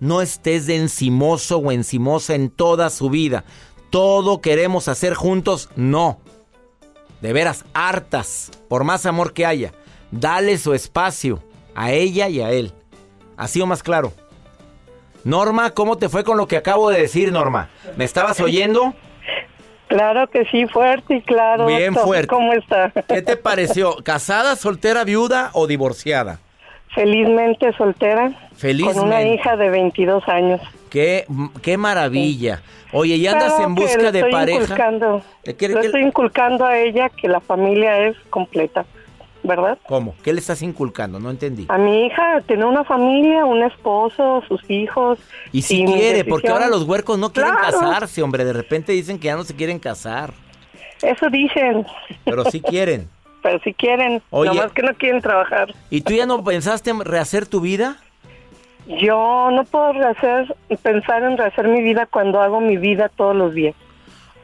No 0.00 0.22
estés 0.22 0.66
de 0.66 0.76
encimoso 0.76 1.58
o 1.58 1.72
encimosa 1.72 2.34
en 2.36 2.50
toda 2.50 2.88
su 2.90 3.10
vida 3.10 3.44
todo 3.90 4.40
queremos 4.40 4.88
hacer 4.88 5.14
juntos, 5.14 5.70
no. 5.76 6.18
De 7.20 7.32
veras, 7.32 7.64
hartas, 7.74 8.50
por 8.68 8.84
más 8.84 9.06
amor 9.06 9.32
que 9.32 9.46
haya. 9.46 9.72
Dale 10.10 10.56
su 10.58 10.74
espacio 10.74 11.42
a 11.74 11.92
ella 11.92 12.28
y 12.28 12.40
a 12.40 12.50
él. 12.50 12.72
Así 13.36 13.60
o 13.60 13.66
más 13.66 13.82
claro. 13.82 14.12
Norma, 15.24 15.70
¿cómo 15.70 15.98
te 15.98 16.08
fue 16.08 16.24
con 16.24 16.36
lo 16.36 16.46
que 16.46 16.56
acabo 16.56 16.90
de 16.90 17.00
decir, 17.00 17.32
Norma? 17.32 17.68
¿Me 17.96 18.04
estabas 18.04 18.40
oyendo? 18.40 18.94
Claro 19.88 20.28
que 20.28 20.44
sí, 20.46 20.66
fuerte 20.66 21.16
y 21.16 21.22
claro. 21.22 21.66
Bien 21.66 21.94
fuerte. 21.94 22.28
¿Cómo 22.28 22.52
está? 22.52 22.92
¿Qué 23.08 23.22
te 23.22 23.36
pareció? 23.36 23.96
¿Casada, 24.04 24.54
soltera, 24.54 25.04
viuda 25.04 25.50
o 25.54 25.66
divorciada? 25.66 26.40
Felizmente 26.94 27.72
soltera. 27.72 28.50
Felizmente. 28.54 28.98
Con 28.98 29.08
una 29.08 29.22
hija 29.22 29.56
de 29.56 29.70
22 29.70 30.28
años. 30.28 30.60
Qué, 30.88 31.26
qué 31.62 31.76
maravilla. 31.76 32.62
Oye, 32.92 33.16
¿y 33.16 33.26
andas 33.26 33.58
en 33.60 33.74
busca 33.74 34.10
de 34.10 34.24
pareja? 34.24 34.62
Inculcando, 34.62 35.22
le 35.44 35.80
estoy 35.80 36.02
inculcando 36.02 36.64
a 36.64 36.78
ella 36.78 37.10
que 37.10 37.28
la 37.28 37.40
familia 37.40 38.06
es 38.06 38.16
completa, 38.30 38.86
¿verdad? 39.42 39.78
¿Cómo? 39.86 40.14
¿Qué 40.22 40.32
le 40.32 40.40
estás 40.40 40.62
inculcando? 40.62 41.20
No 41.20 41.30
entendí. 41.30 41.66
A 41.68 41.76
mi 41.76 42.06
hija, 42.06 42.40
tener 42.46 42.64
una 42.64 42.84
familia, 42.84 43.44
un 43.44 43.62
esposo, 43.62 44.42
sus 44.48 44.68
hijos. 44.70 45.18
Y 45.52 45.62
si 45.62 45.84
quiere, 45.84 46.24
porque 46.24 46.48
ahora 46.48 46.68
los 46.68 46.84
huercos 46.84 47.18
no 47.18 47.32
quieren 47.32 47.54
casarse, 47.54 48.22
hombre. 48.22 48.44
De 48.44 48.54
repente 48.54 48.92
dicen 48.92 49.18
que 49.18 49.26
ya 49.26 49.36
no 49.36 49.44
se 49.44 49.54
quieren 49.54 49.78
casar. 49.78 50.32
Eso 51.02 51.28
dicen. 51.28 51.86
Pero 52.24 52.44
sí 52.46 52.60
quieren. 52.68 53.08
Pero 53.42 53.60
sí 53.62 53.72
quieren. 53.74 54.22
Oye, 54.30 54.50
nomás 54.50 54.72
que 54.72 54.82
no 54.82 54.94
quieren 54.94 55.20
trabajar. 55.20 55.72
¿Y 55.90 56.00
tú 56.00 56.12
ya 56.12 56.26
no 56.26 56.42
pensaste 56.42 56.90
en 56.90 57.00
rehacer 57.00 57.46
tu 57.46 57.60
vida? 57.60 57.98
Yo 58.88 59.50
no 59.52 59.64
puedo 59.64 59.92
rehacer, 59.92 60.56
pensar 60.82 61.22
en 61.22 61.36
rehacer 61.36 61.68
mi 61.68 61.82
vida 61.82 62.06
cuando 62.06 62.40
hago 62.40 62.60
mi 62.60 62.78
vida 62.78 63.10
todos 63.10 63.36
los 63.36 63.54
días. 63.54 63.74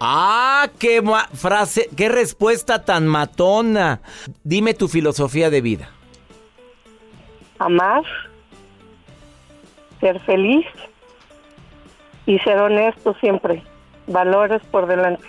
Ah, 0.01 0.69
qué 0.79 1.03
frase, 1.33 1.89
qué 1.97 2.11
respuesta 2.11 2.85
tan 2.85 3.07
matona. 3.07 4.03
Dime 4.43 4.75
tu 4.75 4.89
filosofía 4.89 5.49
de 5.49 5.63
vida. 5.63 5.89
Amar, 7.59 8.03
ser 10.01 10.21
feliz 10.21 10.67
y 12.27 12.39
ser 12.41 12.59
honesto 12.59 13.15
siempre. 13.15 13.63
Valores 14.07 14.61
por 14.71 14.87
delante. 14.87 15.25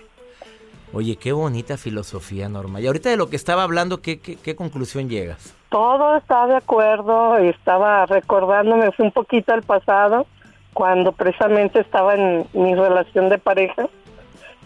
Oye, 0.92 1.16
qué 1.16 1.32
bonita 1.32 1.78
filosofía, 1.78 2.50
Norma. 2.50 2.82
Y 2.82 2.88
ahorita 2.88 3.10
de 3.10 3.18
lo 3.18 3.30
que 3.30 3.36
estaba 3.36 3.64
hablando, 3.64 4.02
¿qué, 4.02 4.20
qué, 4.20 4.56
conclusión 4.56 5.10
llegas? 5.10 5.54
Todo 5.70 6.18
está 6.18 6.48
de 6.48 6.56
acuerdo, 6.56 7.38
estaba 7.38 8.06
recordándome 8.06 8.90
un 8.98 9.12
poquito 9.12 9.54
al 9.54 9.64
pasado, 9.64 10.26
cuando 10.74 11.14
precisamente 11.14 11.80
estaba 11.80 12.16
en 12.16 12.48
mi 12.54 12.76
relación 12.76 13.30
de 13.30 13.38
pareja. 13.38 13.88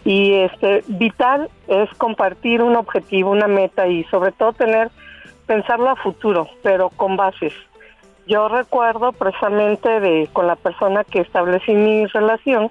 Y 0.04 0.34
este 0.34 0.82
vital 0.88 1.50
es 1.68 1.88
compartir 1.98 2.62
un 2.62 2.76
objetivo, 2.76 3.30
una 3.30 3.46
meta 3.46 3.86
y 3.86 4.04
sobre 4.04 4.32
todo 4.32 4.52
tener, 4.52 4.90
pensarlo 5.46 5.90
a 5.90 5.96
futuro, 5.96 6.48
pero 6.62 6.90
con 6.90 7.16
bases. 7.16 7.52
Yo 8.26 8.48
recuerdo 8.48 9.12
precisamente 9.12 10.00
de 10.00 10.28
con 10.32 10.46
la 10.46 10.56
persona 10.56 11.04
que 11.04 11.20
establecí 11.20 11.72
mi 11.72 12.06
relación 12.06 12.70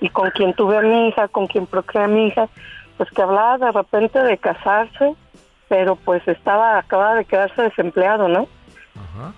y 0.00 0.08
con 0.08 0.30
quien 0.30 0.52
tuve 0.54 0.78
a 0.78 0.82
mi 0.82 1.08
hija, 1.08 1.28
con 1.28 1.46
quien 1.46 1.66
procreé 1.66 2.04
a 2.04 2.08
mi 2.08 2.28
hija, 2.28 2.48
pues 2.96 3.10
que 3.10 3.22
hablaba 3.22 3.58
de 3.58 3.72
repente 3.72 4.22
de 4.22 4.38
casarse, 4.38 5.14
pero 5.68 5.96
pues 5.96 6.26
estaba, 6.28 6.78
acaba 6.78 7.14
de 7.14 7.24
quedarse 7.24 7.62
desempleado, 7.62 8.28
¿no? 8.28 8.48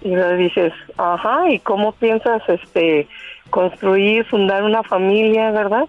Y 0.02 0.14
le 0.14 0.36
dices, 0.36 0.72
ajá, 0.96 1.48
¿y 1.50 1.60
cómo 1.60 1.92
piensas 1.92 2.42
este 2.48 3.06
construir, 3.50 4.24
fundar 4.24 4.64
una 4.64 4.82
familia, 4.82 5.52
verdad? 5.52 5.86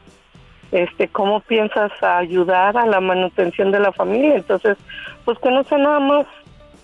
Este, 0.72 1.08
¿cómo 1.08 1.40
piensas 1.42 1.92
ayudar 2.02 2.78
a 2.78 2.86
la 2.86 3.00
manutención 3.00 3.72
de 3.72 3.80
la 3.80 3.92
familia? 3.92 4.36
Entonces, 4.36 4.78
pues 5.26 5.40
que 5.40 5.50
no 5.50 5.64
sea 5.64 5.80
nada 5.80 6.00
más 6.00 6.26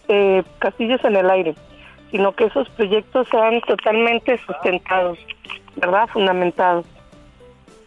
eh, 0.07 0.43
castillos 0.59 1.03
en 1.03 1.15
el 1.15 1.29
aire, 1.29 1.55
sino 2.11 2.31
que 2.33 2.45
esos 2.45 2.67
proyectos 2.69 3.27
sean 3.29 3.61
totalmente 3.61 4.39
sustentados, 4.39 5.19
¿verdad? 5.75 6.07
Fundamentados, 6.07 6.85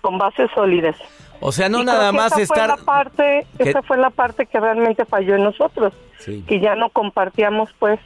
con 0.01 0.19
bases 0.19 0.51
sólidas. 0.55 0.97
O 1.41 1.53
sea, 1.53 1.69
no 1.69 1.83
Y 1.83 1.85
nada 1.85 2.13
más 2.13 2.33
esa 2.33 2.43
estar... 2.43 2.69
Fue 2.71 2.79
la 2.79 2.85
parte, 2.85 3.47
Esa 3.59 3.83
fue 3.83 3.97
la 3.97 4.11
parte 4.11 4.47
que 4.47 4.59
realmente 4.59 5.05
falló 5.05 5.37
en 5.37 5.45
nosotros, 5.45 5.93
Sí. 6.19 6.45
que 6.47 6.61
ya 6.61 6.75
no 6.75 6.89
compartíamos, 6.91 7.71
pues, 7.79 8.01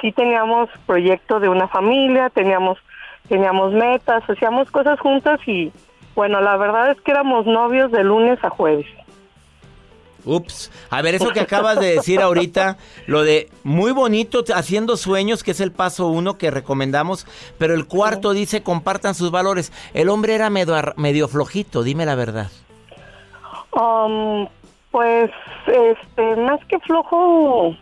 sí 0.00 0.12
teníamos 0.12 0.68
proyecto 0.86 1.40
de 1.40 1.48
una 1.48 1.66
familia, 1.68 2.28
teníamos, 2.30 2.78
teníamos 3.28 3.72
metas, 3.72 4.22
hacíamos 4.28 4.70
cosas 4.70 5.00
juntas 5.00 5.40
y, 5.46 5.72
bueno, 6.14 6.40
la 6.40 6.56
verdad 6.56 6.90
es 6.90 7.00
que 7.00 7.12
éramos 7.12 7.46
novios 7.46 7.90
de 7.90 8.04
lunes 8.04 8.38
a 8.42 8.50
jueves. 8.50 8.86
Ups. 10.26 10.70
A 10.90 11.02
ver, 11.02 11.14
eso 11.14 11.30
que 11.32 11.40
acabas 11.40 11.78
de 11.78 11.96
decir 11.96 12.20
ahorita, 12.20 12.78
lo 13.06 13.24
de 13.24 13.50
muy 13.62 13.92
bonito, 13.92 14.42
haciendo 14.54 14.96
sueños, 14.96 15.42
que 15.42 15.50
es 15.50 15.60
el 15.60 15.70
paso 15.72 16.06
uno 16.08 16.38
que 16.38 16.50
recomendamos, 16.50 17.26
pero 17.58 17.74
el 17.74 17.86
cuarto 17.86 18.32
dice 18.32 18.62
compartan 18.62 19.14
sus 19.14 19.30
valores. 19.30 19.70
El 19.92 20.08
hombre 20.08 20.34
era 20.34 20.48
medio, 20.50 20.74
medio 20.96 21.28
flojito, 21.28 21.82
dime 21.82 22.06
la 22.06 22.14
verdad. 22.14 22.50
Um, 23.74 24.46
pues, 24.90 25.30
este, 25.66 26.36
más 26.36 26.60
que 26.66 26.78
flojo, 26.80 27.74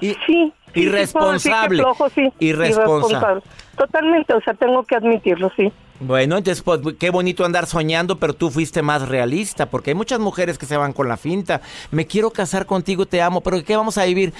Y- 0.00 0.16
sí. 0.26 0.52
irresponsable. 0.74 1.82
flojo, 1.82 2.08
sí, 2.10 2.32
Irresponsable. 2.40 3.42
Totalmente, 3.76 4.34
o 4.34 4.40
sea, 4.40 4.54
tengo 4.54 4.82
que 4.82 4.96
admitirlo, 4.96 5.50
sí. 5.56 5.72
Bueno, 6.00 6.38
entonces, 6.38 6.62
pues, 6.62 6.80
qué 6.98 7.10
bonito 7.10 7.44
andar 7.44 7.66
soñando, 7.66 8.18
pero 8.18 8.32
tú 8.34 8.50
fuiste 8.50 8.82
más 8.82 9.08
realista, 9.08 9.66
porque 9.66 9.90
hay 9.90 9.94
muchas 9.94 10.18
mujeres 10.18 10.58
que 10.58 10.66
se 10.66 10.76
van 10.76 10.92
con 10.92 11.08
la 11.08 11.16
finta. 11.16 11.60
Me 11.90 12.06
quiero 12.06 12.30
casar 12.30 12.66
contigo, 12.66 13.06
te 13.06 13.20
amo, 13.22 13.42
pero 13.42 13.62
¿qué 13.62 13.76
vamos 13.76 13.98
a 13.98 14.04
vivir? 14.04 14.32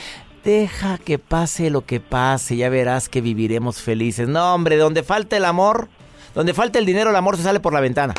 Deja 0.43 0.97
que 0.99 1.19
pase 1.19 1.69
lo 1.71 1.83
que 1.85 2.01
pase, 2.01 2.57
ya 2.57 2.71
verás 2.71 3.09
que 3.11 3.21
viviremos 3.21 3.83
felices. 3.83 4.27
No, 4.27 4.55
hombre, 4.55 4.77
donde 4.79 5.03
falta 5.03 5.37
el 5.37 5.45
amor, 5.45 5.89
donde 6.35 6.55
falta 6.55 6.79
el 6.79 6.87
dinero, 6.87 7.11
el 7.11 7.17
amor 7.17 7.37
se 7.37 7.43
sale 7.43 7.61
por 7.61 7.75
la 7.75 7.81
ventana. 7.81 8.15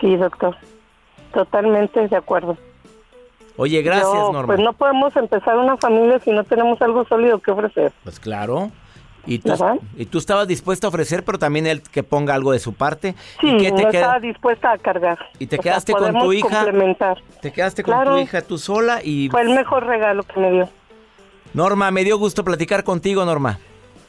Sí, 0.00 0.16
doctor. 0.16 0.56
Totalmente 1.34 2.06
de 2.08 2.16
acuerdo. 2.16 2.56
Oye, 3.56 3.82
gracias, 3.82 4.08
Yo, 4.12 4.32
Norma. 4.32 4.46
Pues 4.54 4.60
no 4.60 4.72
podemos 4.72 5.14
empezar 5.16 5.56
una 5.58 5.76
familia 5.76 6.18
si 6.20 6.30
no 6.30 6.44
tenemos 6.44 6.80
algo 6.82 7.04
sólido 7.04 7.38
que 7.40 7.50
ofrecer. 7.50 7.92
Pues 8.04 8.18
claro. 8.18 8.70
Y 9.26 9.38
tú, 9.38 9.50
¿Verdad? 9.50 9.76
y 9.96 10.04
tú 10.06 10.18
estabas 10.18 10.46
dispuesta 10.46 10.86
a 10.86 10.90
ofrecer, 10.90 11.24
pero 11.24 11.38
también 11.38 11.66
él 11.66 11.82
que 11.82 12.02
ponga 12.02 12.34
algo 12.34 12.52
de 12.52 12.58
su 12.58 12.74
parte. 12.74 13.14
Sí, 13.40 13.48
¿Y 13.48 13.56
qué 13.58 13.72
te 13.72 13.82
no 13.84 13.90
queda- 13.90 14.00
estaba 14.00 14.20
dispuesta 14.20 14.72
a 14.72 14.78
cargar. 14.78 15.18
¿Y 15.38 15.46
te 15.46 15.56
O 15.58 15.62
sea, 15.62 15.72
quedaste 15.72 15.92
con 15.94 16.12
tu 16.18 16.32
hija? 16.32 16.48
complementar. 16.62 17.22
Te 17.40 17.52
quedaste 17.52 17.82
con 17.82 18.04
tu 18.04 18.18
hija 18.18 18.42
tú 18.42 18.58
sola 18.58 19.00
y... 19.02 19.28
Fue 19.30 19.40
el 19.42 19.50
mejor 19.50 19.86
regalo 19.86 20.24
que 20.24 20.38
me 20.40 20.50
dio. 20.50 20.68
Norma, 21.54 21.90
me 21.90 22.04
dio 22.04 22.18
gusto 22.18 22.44
platicar 22.44 22.84
contigo, 22.84 23.24
Norma. 23.24 23.58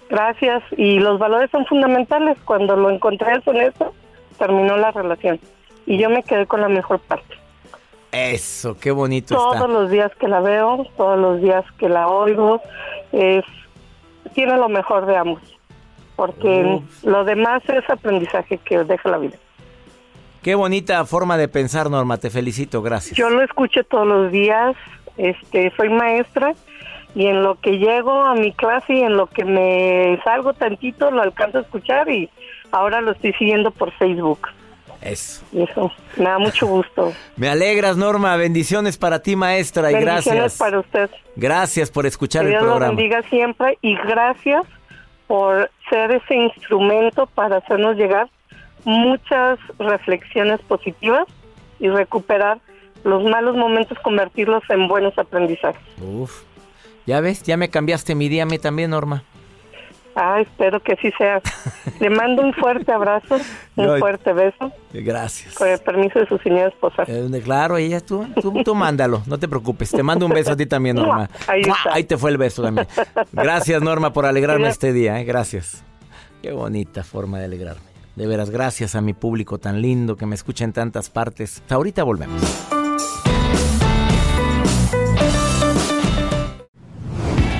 Gracias. 0.10 0.64
Y 0.76 1.00
los 1.00 1.18
valores 1.18 1.50
son 1.52 1.66
fundamentales. 1.66 2.38
Cuando 2.44 2.76
lo 2.76 2.90
encontré 2.90 3.42
con 3.44 3.56
eso, 3.58 3.94
terminó 4.38 4.76
la 4.76 4.92
relación. 4.92 5.40
Y 5.86 5.98
yo 5.98 6.10
me 6.10 6.24
quedé 6.24 6.46
con 6.48 6.62
la 6.62 6.70
mejor 6.70 7.00
parte. 7.00 7.36
Eso, 8.12 8.78
qué 8.78 8.92
bonito 8.92 9.36
Todos 9.36 9.56
está. 9.56 9.68
los 9.68 9.92
días 9.92 10.12
que 10.20 10.28
la 10.28 10.40
veo, 10.40 10.86
todos 10.96 11.20
los 11.20 11.42
días 11.42 11.66
que 11.78 11.90
la 11.90 12.08
oigo, 12.08 12.62
es 13.12 13.44
tiene 14.34 14.56
lo 14.58 14.70
mejor 14.70 15.06
de 15.06 15.18
ambos. 15.18 15.42
Porque 16.16 16.82
Uf. 16.82 17.04
lo 17.04 17.26
demás 17.26 17.62
es 17.68 17.90
aprendizaje 17.90 18.58
que 18.58 18.84
deja 18.84 19.10
la 19.10 19.18
vida. 19.18 19.38
Qué 20.42 20.56
bonita 20.56 21.04
forma 21.06 21.38
de 21.38 21.48
pensar, 21.48 21.90
Norma. 21.90 22.18
Te 22.18 22.30
felicito, 22.30 22.82
gracias. 22.82 23.18
Yo 23.18 23.30
lo 23.30 23.42
escucho 23.42 23.84
todos 23.84 24.08
los 24.08 24.32
días, 24.32 24.76
este, 25.18 25.74
soy 25.76 25.90
maestra 25.90 26.54
y 27.16 27.28
en 27.28 27.44
lo 27.44 27.56
que 27.56 27.80
llego 27.80 28.24
a 28.24 28.36
mi 28.36 28.54
clase 28.54 28.94
y 28.94 29.02
en 29.02 29.18
lo 29.18 29.28
que 29.28 29.44
me 29.44 30.20
salgo 30.24 30.54
tantito 30.54 31.12
lo 31.12 31.22
alcanzo 31.22 31.58
a 31.58 31.62
escuchar 31.62 32.10
y 32.10 32.30
ahora 32.72 33.02
lo 33.02 33.12
estoy 33.12 33.34
siguiendo 33.34 33.72
por 33.72 33.92
Facebook. 33.94 34.48
Eso. 35.06 35.44
Me 36.18 36.24
da 36.26 36.40
mucho 36.40 36.66
gusto. 36.68 37.14
Me 37.38 37.48
alegras, 37.48 37.96
Norma. 37.96 38.36
Bendiciones 38.36 38.98
para 38.98 39.20
ti, 39.22 39.36
maestra, 39.36 39.92
y 39.92 39.94
Bendiciones 39.94 40.26
gracias. 40.26 40.58
para 40.58 40.80
usted. 40.80 41.10
Gracias 41.36 41.92
por 41.92 42.06
escuchar 42.06 42.42
Que 42.42 42.48
el 42.48 42.52
Dios 42.54 42.64
programa. 42.64 42.88
bendiga 42.96 43.22
siempre 43.30 43.78
y 43.82 43.96
gracias 43.96 44.64
por 45.28 45.70
ser 45.90 46.12
ese 46.12 46.36
instrumento 46.36 47.28
para 47.28 47.58
hacernos 47.58 47.96
llegar 47.98 48.30
muchas 48.84 49.58
reflexiones 49.80 50.60
positivas 50.62 51.26
y 51.80 51.90
recuperar 51.90 52.60
los 53.04 53.24
malos 53.24 53.56
momentos, 53.56 53.98
convertirlos 54.00 54.64
en 54.70 54.88
buenos 54.88 55.18
aprendizajes. 55.18 55.82
Uf. 56.02 56.44
Ya 57.06 57.20
ves, 57.22 57.44
ya 57.44 57.58
me 57.58 57.70
cambiaste 57.70 58.16
mi 58.16 58.30
día 58.30 58.44
a 58.44 58.46
mí 58.48 58.58
también, 58.58 58.90
Norma. 58.92 59.24
Ah, 60.16 60.40
espero 60.40 60.80
que 60.82 60.94
así 60.94 61.12
sea. 61.18 61.42
Le 62.00 62.10
mando 62.10 62.42
un 62.42 62.54
fuerte 62.54 62.92
abrazo, 62.92 63.36
un 63.76 64.00
fuerte 64.00 64.32
beso, 64.32 64.72
Gracias. 64.94 65.56
con 65.56 65.68
el 65.68 65.80
permiso 65.80 66.20
de 66.20 66.28
su 66.28 66.38
señora 66.38 66.70
esposa. 66.70 67.04
Eh, 67.08 67.42
claro, 67.44 67.76
ella, 67.78 68.00
tú, 68.00 68.26
tú, 68.42 68.64
tú 68.64 68.76
mándalo, 68.76 69.22
no 69.28 69.38
te 69.38 69.48
preocupes. 69.48 69.92
Te 69.92 70.04
mando 70.04 70.26
un 70.26 70.32
beso 70.32 70.54
a 70.54 70.56
ti 70.56 70.66
también, 70.66 70.96
Norma. 70.98 71.30
Ahí 71.48 71.62
está. 71.62 71.76
Ahí 71.92 72.04
te 72.06 72.18
fue 72.18 72.32
el 72.32 72.38
beso 72.38 72.64
también. 72.64 72.88
Gracias, 73.34 73.82
Norma, 73.82 74.14
por 74.14 74.26
alegrarme 74.26 74.70
este 74.70 74.94
día. 74.94 75.20
¿eh? 75.20 75.26
Gracias. 75.26 75.84
Qué 76.42 76.52
bonita 76.52 77.04
forma 77.04 77.40
de 77.40 77.46
alegrarme. 77.46 77.82
De 78.16 78.28
veras, 78.28 78.50
gracias 78.50 78.96
a 78.96 79.02
mi 79.02 79.14
público 79.14 79.58
tan 79.58 79.82
lindo 79.82 80.16
que 80.16 80.26
me 80.26 80.36
escucha 80.36 80.64
en 80.64 80.72
tantas 80.72 81.10
partes. 81.10 81.62
Ahorita 81.70 82.04
volvemos. 82.04 82.75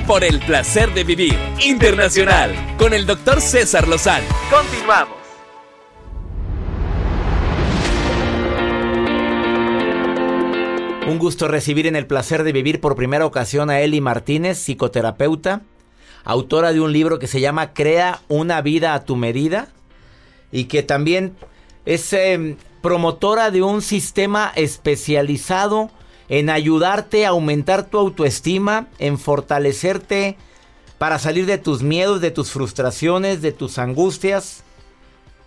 Por 0.06 0.22
el 0.22 0.38
placer 0.38 0.94
de 0.94 1.02
vivir 1.02 1.36
internacional 1.60 2.54
con 2.78 2.94
el 2.94 3.06
doctor 3.06 3.40
César 3.40 3.88
Lozano. 3.88 4.24
Continuamos. 4.48 5.16
Un 11.08 11.18
gusto 11.18 11.48
recibir 11.48 11.88
en 11.88 11.96
el 11.96 12.06
placer 12.06 12.44
de 12.44 12.52
vivir 12.52 12.80
por 12.80 12.94
primera 12.94 13.26
ocasión 13.26 13.68
a 13.68 13.80
Eli 13.80 14.00
Martínez, 14.00 14.58
psicoterapeuta, 14.58 15.62
autora 16.22 16.72
de 16.72 16.80
un 16.80 16.92
libro 16.92 17.18
que 17.18 17.26
se 17.26 17.40
llama 17.40 17.72
Crea 17.72 18.20
una 18.28 18.62
vida 18.62 18.94
a 18.94 19.04
tu 19.04 19.16
medida 19.16 19.70
y 20.52 20.66
que 20.66 20.84
también 20.84 21.34
es 21.84 22.12
eh, 22.12 22.56
promotora 22.80 23.50
de 23.50 23.62
un 23.62 23.82
sistema 23.82 24.52
especializado 24.54 25.90
en 26.28 26.50
ayudarte 26.50 27.26
a 27.26 27.30
aumentar 27.30 27.84
tu 27.84 27.98
autoestima, 27.98 28.88
en 28.98 29.18
fortalecerte 29.18 30.36
para 30.98 31.18
salir 31.18 31.46
de 31.46 31.58
tus 31.58 31.82
miedos, 31.82 32.20
de 32.20 32.30
tus 32.30 32.50
frustraciones, 32.50 33.42
de 33.42 33.52
tus 33.52 33.78
angustias. 33.78 34.62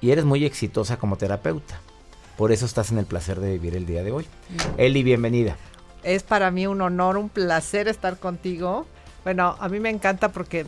Y 0.01 0.11
eres 0.11 0.25
muy 0.25 0.45
exitosa 0.45 0.97
como 0.97 1.17
terapeuta. 1.17 1.81
Por 2.37 2.51
eso 2.51 2.65
estás 2.65 2.91
en 2.91 2.99
el 2.99 3.05
placer 3.05 3.39
de 3.39 3.51
vivir 3.51 3.75
el 3.75 3.85
día 3.85 4.03
de 4.03 4.11
hoy. 4.11 4.25
Eli, 4.77 5.03
bienvenida. 5.03 5.57
Es 6.03 6.23
para 6.23 6.51
mí 6.51 6.67
un 6.67 6.81
honor, 6.81 7.17
un 7.17 7.27
placer 7.27 7.89
estar 7.89 8.17
contigo. 8.17 8.85
Bueno, 9.25 9.57
a 9.59 9.67
mí 9.67 9.81
me 9.81 9.89
encanta 9.89 10.31
porque 10.31 10.65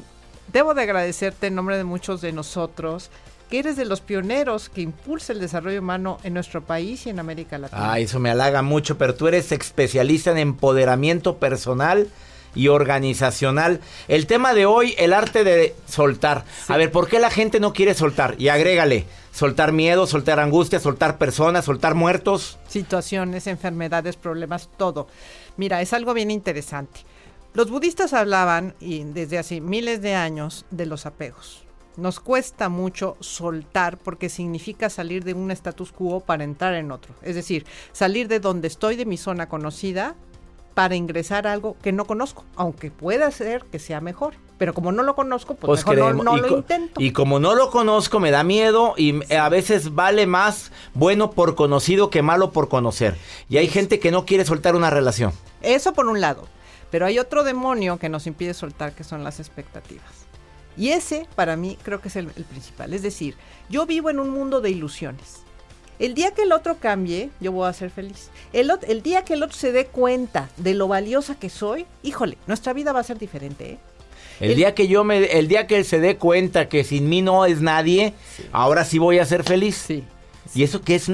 debo 0.52 0.74
de 0.74 0.82
agradecerte 0.82 1.48
en 1.48 1.56
nombre 1.56 1.78
de 1.78 1.86
muchos 1.86 2.20
de 2.20 2.34
nosotros 2.34 3.10
que 3.52 3.60
eres 3.60 3.76
de 3.76 3.84
los 3.84 4.00
pioneros 4.00 4.70
que 4.70 4.80
impulsa 4.80 5.34
el 5.34 5.42
desarrollo 5.42 5.82
humano 5.82 6.20
en 6.24 6.34
nuestro 6.34 6.64
país 6.64 7.06
y 7.06 7.10
en 7.10 7.20
América 7.20 7.58
Latina. 7.58 7.92
Ah, 7.92 8.00
eso 8.00 8.18
me 8.18 8.30
halaga 8.30 8.62
mucho, 8.62 8.98
pero 8.98 9.14
tú 9.14 9.28
eres 9.28 9.52
especialista 9.52 10.32
en 10.32 10.38
empoderamiento 10.38 11.36
personal 11.36 12.08
y 12.56 12.70
organizacional. 12.70 13.82
El 14.08 14.26
tema 14.26 14.54
de 14.54 14.66
hoy, 14.66 14.96
el 14.98 15.12
arte 15.12 15.44
de 15.44 15.76
soltar. 15.86 16.46
A 16.70 16.78
ver, 16.78 16.94
¿por 16.94 17.10
qué 17.10 17.20
la 17.20 17.30
gente 17.30 17.60
no 17.60 17.74
quiere 17.74 17.94
soltar? 17.94 18.36
Y 18.38 18.48
agrégale, 18.48 19.06
soltar 19.34 19.74
miedo, 19.74 20.08
soltar 20.08 20.40
angustia, 20.40 20.80
soltar 20.80 21.18
personas, 21.18 21.66
soltar 21.66 21.94
muertos. 21.94 22.58
Situaciones, 22.70 23.48
enfermedades, 23.48 24.16
problemas, 24.16 24.70
todo. 24.78 25.08
Mira, 25.58 25.82
es 25.82 25.92
algo 25.92 26.14
bien 26.14 26.32
interesante. 26.32 27.02
Los 27.54 27.70
budistas 27.70 28.14
hablaban, 28.14 28.76
y 28.80 29.04
desde 29.04 29.40
hace 29.40 29.60
miles 29.60 30.02
de 30.02 30.16
años, 30.16 30.66
de 30.72 30.86
los 30.86 31.06
apegos. 31.06 31.66
Nos 31.98 32.20
cuesta 32.20 32.70
mucho 32.70 33.18
soltar 33.20 33.98
porque 33.98 34.30
significa 34.30 34.90
salir 34.90 35.24
de 35.24 35.34
un 35.34 35.52
status 35.52 35.92
quo 35.92 36.22
para 36.22 36.44
entrar 36.44 36.74
en 36.76 36.92
otro. 36.92 37.14
Es 37.22 37.36
decir, 37.36 37.66
salir 37.92 38.28
de 38.28 38.40
donde 38.40 38.68
estoy, 38.70 38.96
de 38.96 39.06
mi 39.06 39.18
zona 39.18 39.50
conocida, 39.50 40.16
para 40.74 40.96
ingresar 40.96 41.48
a 41.48 41.52
algo 41.52 41.76
que 41.84 41.92
no 41.92 42.06
conozco, 42.06 42.46
aunque 42.56 42.92
pueda 42.92 43.30
ser 43.32 43.66
que 43.66 43.78
sea 43.78 44.00
mejor. 44.00 44.36
Pero 44.58 44.74
como 44.74 44.92
no 44.94 45.04
lo 45.04 45.16
conozco, 45.16 45.56
pues, 45.56 45.86
mejor 45.86 46.16
no- 46.24 46.38
lo 46.38 46.58
intento. 46.60 47.02
Y 47.02 47.12
como 47.12 47.40
no 47.40 47.56
lo 47.56 47.72
conozco, 47.72 48.20
me 48.22 48.32
da 48.32 48.44
miedo 48.44 48.94
y 48.96 49.20
a 49.34 49.50
veces 49.50 49.94
vale 49.96 50.28
más 50.28 50.72
bueno 50.94 51.32
por 51.32 51.56
conocido 51.56 52.10
que 52.10 52.22
malo 52.22 52.52
por 52.52 52.70
conocer. 52.70 53.18
Y 53.50 53.58
hay 53.58 53.68
gente 53.68 54.00
que 54.00 54.12
no 54.12 54.26
quiere 54.26 54.46
soltar 54.46 54.76
una 54.76 54.90
relación. 54.92 55.34
Eso 55.62 55.92
por 55.94 56.06
un 56.08 56.22
lado. 56.22 56.48
Pero 56.90 57.06
hay 57.06 57.20
otro 57.20 57.44
demonio 57.44 57.98
que 57.98 58.08
nos 58.10 58.28
impide 58.28 58.54
soltar, 58.54 58.94
que 58.94 59.04
son 59.04 59.24
las 59.24 59.40
expectativas. 59.40 60.21
Y 60.78 60.90
ese, 60.90 61.28
para 61.36 61.56
mí, 61.56 61.78
creo 61.84 62.02
que 62.02 62.08
es 62.08 62.16
el, 62.16 62.30
el 62.36 62.44
principal. 62.46 62.94
Es 62.94 63.02
decir, 63.02 63.36
yo 63.70 63.86
vivo 63.86 64.10
en 64.10 64.20
un 64.20 64.30
mundo 64.30 64.62
de 64.62 64.70
ilusiones. 64.70 65.38
El 66.00 66.16
día 66.16 66.32
que 66.32 66.44
el 66.44 66.52
otro 66.52 66.78
cambie, 66.78 67.30
yo 67.40 67.52
voy 67.52 67.68
a 67.70 67.74
ser 67.74 67.92
feliz. 67.92 68.30
El, 68.54 68.72
el 68.88 69.04
día 69.04 69.24
que 69.24 69.34
el 69.36 69.44
otro 69.44 69.56
se 69.56 69.72
dé 69.72 69.86
cuenta 69.86 70.50
de 70.58 70.74
lo 70.74 70.88
valiosa 70.88 71.36
que 71.36 71.50
soy, 71.50 71.86
híjole, 72.02 72.38
nuestra 72.48 72.74
vida 72.74 72.92
va 72.92 73.02
a 73.02 73.04
ser 73.04 73.20
diferente, 73.20 73.74
¿eh? 73.74 73.80
El, 74.40 74.52
El- 74.52 74.56
día 74.58 74.74
que 74.74 74.88
yo 74.88 75.04
me, 75.04 75.24
el 75.26 75.48
día 75.48 75.68
que 75.68 75.78
él 75.78 75.86
se 75.86 76.00
dé 76.00 76.18
cuenta 76.18 76.68
que 76.68 76.84
sin 76.84 77.08
mí 77.08 77.22
no 77.22 77.46
es 77.46 77.62
nadie, 77.62 78.16
ahora 78.52 78.84
sí 78.86 78.98
voy 78.98 79.20
a 79.20 79.26
ser 79.26 79.44
feliz. 79.44 79.76
Sí. 79.76 80.04
Y 80.56 80.64
eso 80.64 80.82
que 80.82 80.96
es 80.96 81.08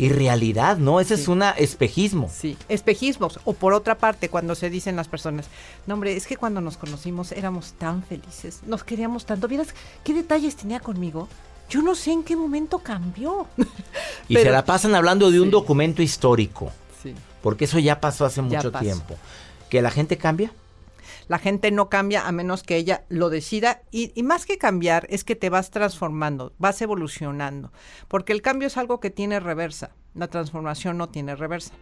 una, 0.00 0.06
irrealidad, 0.14 0.76
¿no? 0.78 1.00
Ese 1.00 1.14
es 1.14 1.28
un 1.28 1.42
espejismo. 1.42 2.30
Sí, 2.32 2.56
espejismos. 2.68 3.40
O 3.44 3.52
por 3.54 3.72
otra 3.72 3.96
parte, 3.98 4.28
cuando 4.28 4.54
se 4.54 4.70
dicen 4.70 4.96
las 4.96 5.08
personas, 5.08 5.46
no 5.86 5.94
hombre, 5.94 6.16
es 6.16 6.26
que 6.26 6.36
cuando 6.36 6.60
nos 6.60 6.76
conocimos 6.76 7.32
éramos 7.32 7.72
tan 7.74 8.02
felices, 8.02 8.60
nos 8.66 8.84
queríamos 8.84 9.26
tanto. 9.26 9.48
¿Vieras 9.48 9.68
qué 10.04 10.14
detalles 10.14 10.56
tenía 10.56 10.80
conmigo? 10.80 11.28
Yo 11.68 11.82
no 11.82 11.94
sé 11.94 12.12
en 12.12 12.24
qué 12.24 12.36
momento 12.36 12.78
cambió. 12.80 13.46
Y 14.28 14.36
se 14.36 14.50
la 14.50 14.64
pasan 14.64 14.94
hablando 14.94 15.30
de 15.30 15.40
un 15.40 15.50
documento 15.50 16.02
histórico, 16.02 16.70
Sí. 17.02 17.14
porque 17.42 17.64
eso 17.64 17.78
ya 17.78 18.00
pasó 18.00 18.24
hace 18.24 18.36
Ya 18.36 18.58
mucho 18.58 18.72
pasó. 18.72 18.84
tiempo. 18.84 19.16
¿Que 19.68 19.82
la 19.82 19.90
gente 19.90 20.16
cambia? 20.18 20.52
La 21.30 21.38
gente 21.38 21.70
no 21.70 21.88
cambia 21.88 22.26
a 22.26 22.32
menos 22.32 22.64
que 22.64 22.74
ella 22.74 23.04
lo 23.08 23.30
decida 23.30 23.82
y, 23.92 24.20
más 24.24 24.46
que 24.46 24.58
cambiar 24.58 25.06
es 25.10 25.22
que 25.22 25.36
te 25.36 25.48
vas 25.48 25.70
transformando, 25.70 26.54
vas 26.58 26.82
evolucionando, 26.82 27.70
porque 28.08 28.32
el 28.32 28.42
cambio 28.42 28.66
es 28.66 28.76
algo 28.76 28.98
que 28.98 29.10
tiene 29.10 29.38
reversa, 29.38 29.92
la 30.16 30.26
transformación 30.26 30.98
no 30.98 31.08
tiene 31.08 31.36
reversa. 31.36 31.74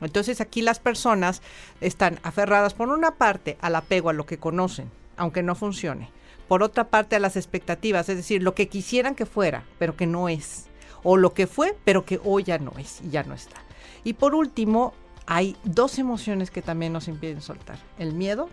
Entonces 0.00 0.40
aquí 0.40 0.62
las 0.62 0.80
personas 0.80 1.42
están 1.82 2.18
aferradas 2.22 2.72
por 2.72 2.88
una 2.88 3.16
parte 3.16 3.58
al 3.60 3.76
apego 3.76 4.08
a 4.08 4.14
lo 4.14 4.24
que 4.24 4.38
conocen, 4.38 4.90
aunque 5.18 5.42
no 5.42 5.54
funcione, 5.54 6.10
por 6.48 6.62
otra 6.62 6.88
parte 6.88 7.14
a 7.14 7.20
las 7.20 7.36
expectativas, 7.36 8.08
es 8.08 8.16
decir, 8.16 8.42
lo 8.42 8.54
que 8.54 8.70
quisieran 8.70 9.14
que 9.14 9.26
fuera, 9.26 9.64
pero 9.78 9.96
que 9.96 10.06
no 10.06 10.30
es, 10.30 10.64
o 11.02 11.18
lo 11.18 11.34
que 11.34 11.46
fue, 11.46 11.76
pero 11.84 12.06
que 12.06 12.22
hoy 12.24 12.42
ya 12.42 12.56
no 12.56 12.72
es 12.78 13.02
y 13.02 13.10
ya 13.10 13.22
no 13.22 13.34
está. 13.34 13.58
Y 14.02 14.14
por 14.14 14.34
último, 14.34 14.94
hay 15.26 15.58
dos 15.62 15.98
emociones 15.98 16.50
que 16.50 16.62
también 16.62 16.94
nos 16.94 17.06
impiden 17.06 17.42
soltar, 17.42 17.78
el 17.98 18.14
miedo 18.14 18.48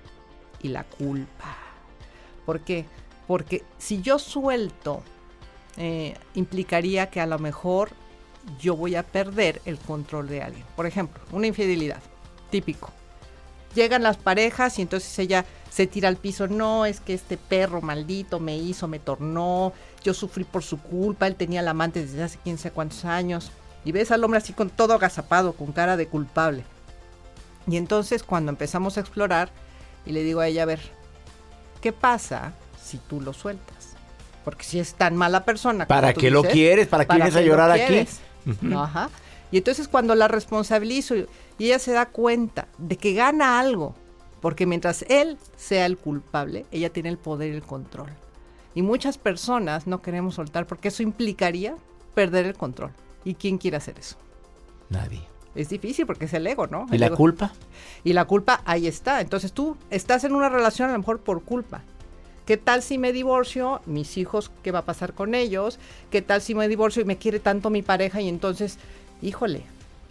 la 0.68 0.84
culpa. 0.84 1.58
¿Por 2.46 2.62
qué? 2.62 2.86
Porque 3.28 3.64
si 3.78 4.02
yo 4.02 4.20
suelto, 4.20 5.02
eh, 5.78 6.16
implicaría 6.36 7.10
que 7.10 7.20
a 7.22 7.26
lo 7.26 7.40
mejor 7.40 7.90
yo 8.60 8.76
voy 8.76 8.96
a 8.96 9.04
perder 9.04 9.62
el 9.66 9.78
control 9.78 10.28
de 10.28 10.42
alguien. 10.42 10.66
Por 10.76 10.86
ejemplo, 10.86 11.22
una 11.32 11.48
infidelidad, 11.48 12.02
típico. 12.50 12.92
Llegan 13.74 14.04
las 14.04 14.18
parejas 14.18 14.80
y 14.80 14.84
entonces 14.84 15.18
ella 15.20 15.46
se 15.70 15.88
tira 15.88 16.08
al 16.08 16.16
piso, 16.16 16.48
no, 16.48 16.86
es 16.86 17.02
que 17.02 17.14
este 17.14 17.36
perro 17.36 17.82
maldito 17.82 18.40
me 18.40 18.58
hizo, 18.58 18.88
me 18.88 19.00
tornó, 19.00 19.74
yo 20.02 20.14
sufrí 20.14 20.46
por 20.46 20.64
su 20.64 20.80
culpa, 20.80 21.28
él 21.28 21.36
tenía 21.36 21.62
la 21.62 21.72
amante 21.72 22.06
desde 22.06 22.24
hace 22.24 22.40
quién 22.42 22.58
sabe 22.58 22.74
cuántos 22.74 23.04
años. 23.04 23.52
Y 23.84 23.92
ves 23.92 24.12
al 24.12 24.24
hombre 24.24 24.38
así 24.38 24.54
con 24.54 24.70
todo 24.70 24.94
agazapado, 24.94 25.54
con 25.54 25.74
cara 25.74 25.98
de 25.98 26.08
culpable. 26.08 26.64
Y 27.68 27.76
entonces 27.76 28.24
cuando 28.24 28.52
empezamos 28.52 28.98
a 28.98 29.02
explorar, 29.02 29.50
y 30.06 30.12
le 30.12 30.24
digo 30.24 30.40
a 30.40 30.48
ella, 30.48 30.64
a 30.64 30.66
ver, 30.66 30.80
¿qué 31.82 31.92
pasa 31.92 32.54
si 32.82 32.98
tú 32.98 33.22
lo 33.22 33.34
sueltas? 33.34 33.96
Porque 34.44 34.64
si 34.64 34.80
es 34.80 34.94
tan 34.94 35.16
mala 35.16 35.44
persona. 35.44 35.88
¿Para 35.88 36.14
qué 36.14 36.30
lo 36.30 36.44
quieres? 36.44 36.88
¿Para 36.88 37.06
qué 37.06 37.16
vienes 37.16 37.36
a 37.36 37.42
lo 37.42 37.48
llorar 37.48 37.72
aquí? 37.72 38.08
Ajá. 38.76 39.10
Y 39.52 39.58
entonces 39.58 39.88
cuando 39.88 40.16
la 40.16 40.28
responsabilizo 40.28 41.16
y 41.16 41.26
ella 41.60 41.80
se 41.80 41.92
da 41.92 42.08
cuenta 42.08 42.68
de 42.78 42.98
que 42.98 43.14
gana 43.14 43.60
algo, 43.60 43.96
porque 44.42 44.66
mientras 44.66 45.04
él 45.10 45.38
sea 45.56 45.86
el 45.86 45.98
culpable, 45.98 46.66
ella 46.72 46.92
tiene 46.92 47.10
el 47.10 47.18
poder 47.18 47.54
y 47.54 47.56
el 47.56 47.64
control. 47.64 48.10
Y 48.76 48.82
muchas 48.82 49.18
personas 49.18 49.88
no 49.88 50.02
queremos 50.02 50.36
soltar 50.36 50.68
porque 50.68 50.90
eso 50.90 51.02
implicaría 51.02 51.76
perder 52.14 52.46
el 52.46 52.56
control. 52.56 52.92
¿Y 53.24 53.36
quién 53.36 53.58
quiere 53.58 53.78
hacer 53.78 53.98
eso? 53.98 54.18
Nadie. 54.90 55.22
Es 55.56 55.70
difícil 55.70 56.06
porque 56.06 56.26
es 56.26 56.34
el 56.34 56.46
ego, 56.46 56.68
¿no? 56.68 56.86
¿Y 56.92 56.98
la 56.98 57.08
ego. 57.08 57.16
culpa? 57.16 57.54
Y 58.04 58.14
la 58.14 58.26
culpa 58.26 58.62
ahí 58.66 58.88
está. 58.88 59.22
Entonces 59.22 59.54
tú 59.54 59.78
estás 59.90 60.24
en 60.24 60.36
una 60.36 60.50
relación 60.50 60.90
a 60.90 60.94
lo 60.94 61.00
mejor 61.00 61.22
por 61.22 61.44
culpa. 61.44 61.82
¿Qué 62.46 62.58
tal 62.58 62.84
si 62.84 62.98
me 62.98 63.12
divorcio? 63.12 63.82
Mis 63.86 64.18
hijos, 64.18 64.52
¿qué 64.62 64.72
va 64.72 64.80
a 64.80 64.86
pasar 64.86 65.14
con 65.14 65.34
ellos? 65.34 65.80
¿Qué 66.12 66.22
tal 66.22 66.42
si 66.42 66.54
me 66.54 66.68
divorcio 66.68 67.02
y 67.02 67.06
me 67.06 67.18
quiere 67.18 67.40
tanto 67.40 67.70
mi 67.72 67.82
pareja 67.82 68.22
y 68.22 68.30
entonces, 68.30 68.78
híjole, 69.22 69.64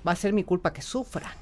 va 0.07 0.13
a 0.13 0.17
ser 0.17 0.33
mi 0.33 0.43
culpa 0.43 0.73
que 0.73 0.83
sufra? 0.83 1.37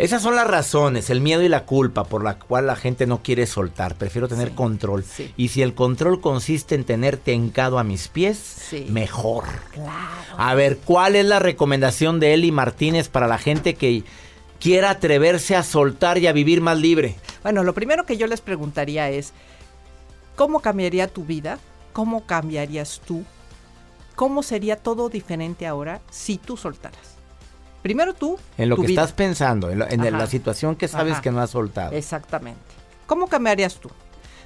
Esas 0.00 0.22
son 0.22 0.34
las 0.34 0.46
razones, 0.46 1.10
el 1.10 1.20
miedo 1.20 1.42
y 1.42 1.48
la 1.50 1.66
culpa 1.66 2.04
por 2.04 2.24
la 2.24 2.38
cual 2.38 2.66
la 2.66 2.74
gente 2.74 3.06
no 3.06 3.22
quiere 3.22 3.46
soltar. 3.46 3.96
Prefiero 3.96 4.28
tener 4.28 4.48
Sí, 4.48 4.54
control. 4.54 5.04
sí. 5.04 5.32
Y 5.36 5.48
si 5.48 5.60
el 5.60 5.74
control 5.74 6.22
consiste 6.22 6.74
en 6.74 6.84
tenerte 6.84 7.32
hincado 7.34 7.78
a 7.78 7.84
mis 7.84 8.08
pies, 8.08 8.38
Sí. 8.38 8.86
mejor. 8.88 9.44
Claro. 9.72 9.90
A 10.38 10.54
ver, 10.54 10.78
¿cuál 10.78 11.16
es 11.16 11.26
la 11.26 11.38
recomendación 11.38 12.18
de 12.18 12.32
Eli 12.32 12.50
Martínez 12.50 13.08
para 13.08 13.26
la 13.26 13.36
gente 13.36 13.74
que 13.74 14.02
quiera 14.58 14.88
atreverse 14.88 15.54
a 15.54 15.62
soltar 15.62 16.16
y 16.16 16.26
a 16.28 16.32
vivir 16.32 16.62
más 16.62 16.78
libre? 16.78 17.16
Bueno, 17.42 17.62
lo 17.62 17.74
primero 17.74 18.06
que 18.06 18.16
yo 18.16 18.26
les 18.26 18.40
preguntaría 18.40 19.10
es, 19.10 19.34
¿cómo 20.34 20.60
cambiaría 20.60 21.08
tu 21.08 21.24
vida? 21.26 21.58
¿Cómo 21.92 22.24
cambiarías 22.24 23.02
tú? 23.06 23.24
¿Cómo 24.16 24.42
sería 24.42 24.76
todo 24.76 25.10
diferente 25.10 25.66
ahora 25.66 26.00
si 26.10 26.38
tú 26.38 26.56
soltaras? 26.56 27.19
Primero 27.82 28.12
tú. 28.14 28.38
En 28.58 28.68
lo 28.68 28.76
que 28.76 28.86
vida. 28.88 29.02
estás 29.02 29.14
pensando, 29.14 29.70
en, 29.70 29.78
lo- 29.78 29.88
en 29.88 30.00
Ajá. 30.00 30.10
la 30.10 30.26
situación 30.26 30.76
que 30.76 30.88
sabes 30.88 31.14
Ajá. 31.14 31.22
que 31.22 31.30
no 31.30 31.40
has 31.40 31.50
soltado. 31.50 31.92
Exactamente. 31.92 32.60
¿Cómo 33.06 33.26
cambiarías 33.26 33.76
tú? 33.76 33.90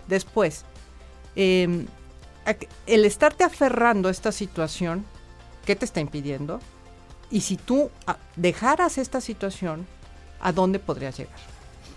Después, 0.07 0.65
eh, 1.37 1.87
ac- 2.47 2.69
el 2.87 3.05
estarte 3.05 3.43
aferrando 3.45 4.09
a 4.09 4.13
esta 4.13 4.31
situación, 4.33 5.05
¿qué 5.65 5.75
te 5.77 5.85
está 5.85 6.01
impidiendo? 6.01 6.61
Y 7.31 7.41
si 7.41 7.57
tú 7.57 7.91
dejaras 8.37 8.99
esta 8.99 9.21
situación, 9.21 9.87
¿a 10.41 10.53
dónde 10.53 10.79
podrías 10.79 11.17
llegar? 11.19 11.35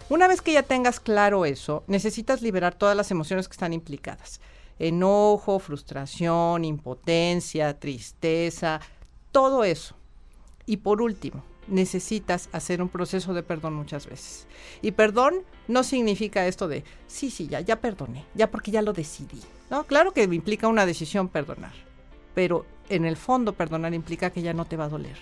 Una 0.10 0.28
vez 0.28 0.42
que 0.42 0.54
ya 0.54 0.64
tengas 0.64 1.00
claro 1.02 1.46
eso, 1.46 1.84
necesitas 1.88 2.42
liberar 2.42 2.74
todas 2.74 2.96
las 2.96 3.12
emociones 3.12 3.48
que 3.48 3.52
están 3.52 3.74
implicadas. 3.74 4.40
Enojo, 4.80 5.60
frustración, 5.60 6.64
impotencia, 6.64 7.78
tristeza, 7.78 8.80
todo 9.32 9.64
eso. 9.66 9.96
Y 10.68 10.78
por 10.78 11.02
último, 11.02 11.44
necesitas 11.68 12.50
hacer 12.52 12.82
un 12.82 12.90
proceso 12.90 13.34
de 13.34 13.42
perdón 13.42 13.74
muchas 13.74 14.06
veces. 14.06 14.46
Y 14.82 14.92
perdón 14.92 15.44
no 15.68 15.84
significa 15.84 16.46
esto 16.46 16.68
de, 16.68 16.84
sí, 17.08 17.32
sí, 17.32 17.48
ya, 17.48 17.62
ya 17.62 17.82
perdoné, 17.82 18.26
ya 18.36 18.52
porque 18.52 18.72
ya 18.72 18.82
lo 18.82 18.94
decidí. 18.94 19.42
No, 19.70 19.86
claro 19.86 20.14
que 20.14 20.24
implica 20.24 20.68
una 20.68 20.86
decisión 20.86 21.30
perdonar, 21.30 21.74
pero 22.36 22.66
en 22.90 23.06
el 23.06 23.18
fondo 23.18 23.54
perdonar 23.54 23.94
implica 23.94 24.30
que 24.30 24.42
ya 24.42 24.54
no 24.54 24.66
te 24.66 24.78
va 24.78 24.86
a 24.86 24.90
doler. 24.90 25.18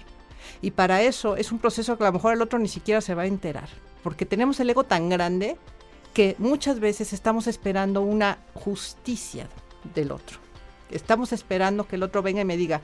Y 0.61 0.71
para 0.71 1.01
eso 1.01 1.35
es 1.35 1.51
un 1.51 1.59
proceso 1.59 1.97
que 1.97 2.03
a 2.03 2.07
lo 2.07 2.13
mejor 2.13 2.33
el 2.33 2.41
otro 2.41 2.59
ni 2.59 2.67
siquiera 2.67 3.01
se 3.01 3.15
va 3.15 3.23
a 3.23 3.27
enterar, 3.27 3.69
porque 4.03 4.25
tenemos 4.25 4.59
el 4.59 4.69
ego 4.69 4.83
tan 4.83 5.09
grande 5.09 5.57
que 6.13 6.35
muchas 6.37 6.79
veces 6.79 7.11
estamos 7.13 7.47
esperando 7.47 8.01
una 8.01 8.37
justicia 8.53 9.47
del 9.93 10.11
otro. 10.11 10.39
Estamos 10.91 11.33
esperando 11.33 11.87
que 11.87 11.97
el 11.97 12.03
otro 12.03 12.21
venga 12.21 12.41
y 12.41 12.45
me 12.45 12.57
diga, 12.57 12.81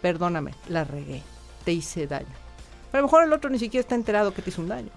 perdóname, 0.00 0.54
la 0.68 0.84
regué, 0.84 1.22
te 1.64 1.72
hice 1.72 2.06
daño. 2.06 2.26
Pero 2.90 2.98
a 2.98 3.02
lo 3.02 3.06
mejor 3.08 3.24
el 3.24 3.32
otro 3.32 3.50
ni 3.50 3.58
siquiera 3.58 3.82
está 3.82 3.94
enterado 3.94 4.34
que 4.34 4.42
te 4.42 4.50
hizo 4.50 4.62
un 4.62 4.68
daño. 4.68 4.90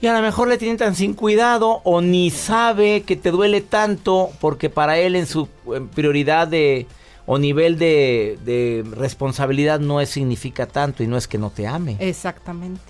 Y 0.00 0.06
a 0.06 0.14
lo 0.14 0.22
mejor 0.22 0.48
le 0.48 0.58
tienen 0.58 0.76
tan 0.76 0.94
sin 0.94 1.14
cuidado 1.14 1.80
o 1.84 2.00
ni 2.00 2.30
sabe 2.30 3.02
que 3.02 3.16
te 3.16 3.30
duele 3.30 3.60
tanto 3.60 4.30
porque 4.40 4.70
para 4.70 4.98
él 4.98 5.16
en 5.16 5.26
su 5.26 5.48
en 5.74 5.88
prioridad 5.88 6.46
de 6.46 6.86
o 7.26 7.38
nivel 7.38 7.78
de, 7.78 8.38
de 8.44 8.84
responsabilidad 8.90 9.80
no 9.80 10.00
es, 10.00 10.08
significa 10.08 10.66
tanto 10.66 11.02
y 11.02 11.06
no 11.06 11.16
es 11.16 11.28
que 11.28 11.36
no 11.36 11.50
te 11.50 11.66
ame. 11.66 11.96
Exactamente. 11.98 12.80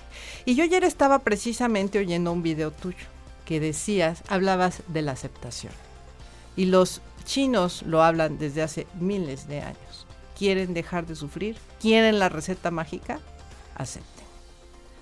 Y 0.44 0.54
yo 0.54 0.64
ayer 0.64 0.84
estaba 0.84 1.18
precisamente 1.20 1.98
oyendo 1.98 2.30
un 2.30 2.42
video 2.42 2.70
tuyo 2.70 3.06
que 3.44 3.60
decías, 3.60 4.22
hablabas 4.28 4.82
de 4.88 5.02
la 5.02 5.12
aceptación. 5.12 5.72
Y 6.54 6.66
los 6.66 7.00
chinos 7.24 7.82
lo 7.82 8.02
hablan 8.02 8.38
desde 8.38 8.62
hace 8.62 8.86
miles 9.00 9.48
de 9.48 9.60
años. 9.62 9.87
¿Quieren 10.38 10.72
dejar 10.72 11.06
de 11.06 11.16
sufrir? 11.16 11.56
¿Quieren 11.80 12.18
la 12.18 12.28
receta 12.28 12.70
mágica? 12.70 13.18
Acepten. 13.74 14.24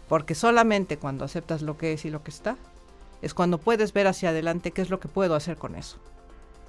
Porque 0.09 0.35
solamente 0.35 0.97
cuando 0.97 1.25
aceptas 1.25 1.63
lo 1.63 1.77
que 1.77 1.93
es 1.93 2.05
y 2.05 2.11
lo 2.11 2.23
que 2.23 2.31
está, 2.31 2.57
es 3.23 3.35
cuando 3.35 3.59
puedes 3.59 3.93
ver 3.93 4.07
hacia 4.07 4.31
adelante 4.31 4.71
qué 4.71 4.83
es 4.83 4.91
lo 4.91 5.01
que 5.01 5.09
puedo 5.09 5.35
hacer 5.35 5.57
con 5.57 5.75
eso. 5.75 5.99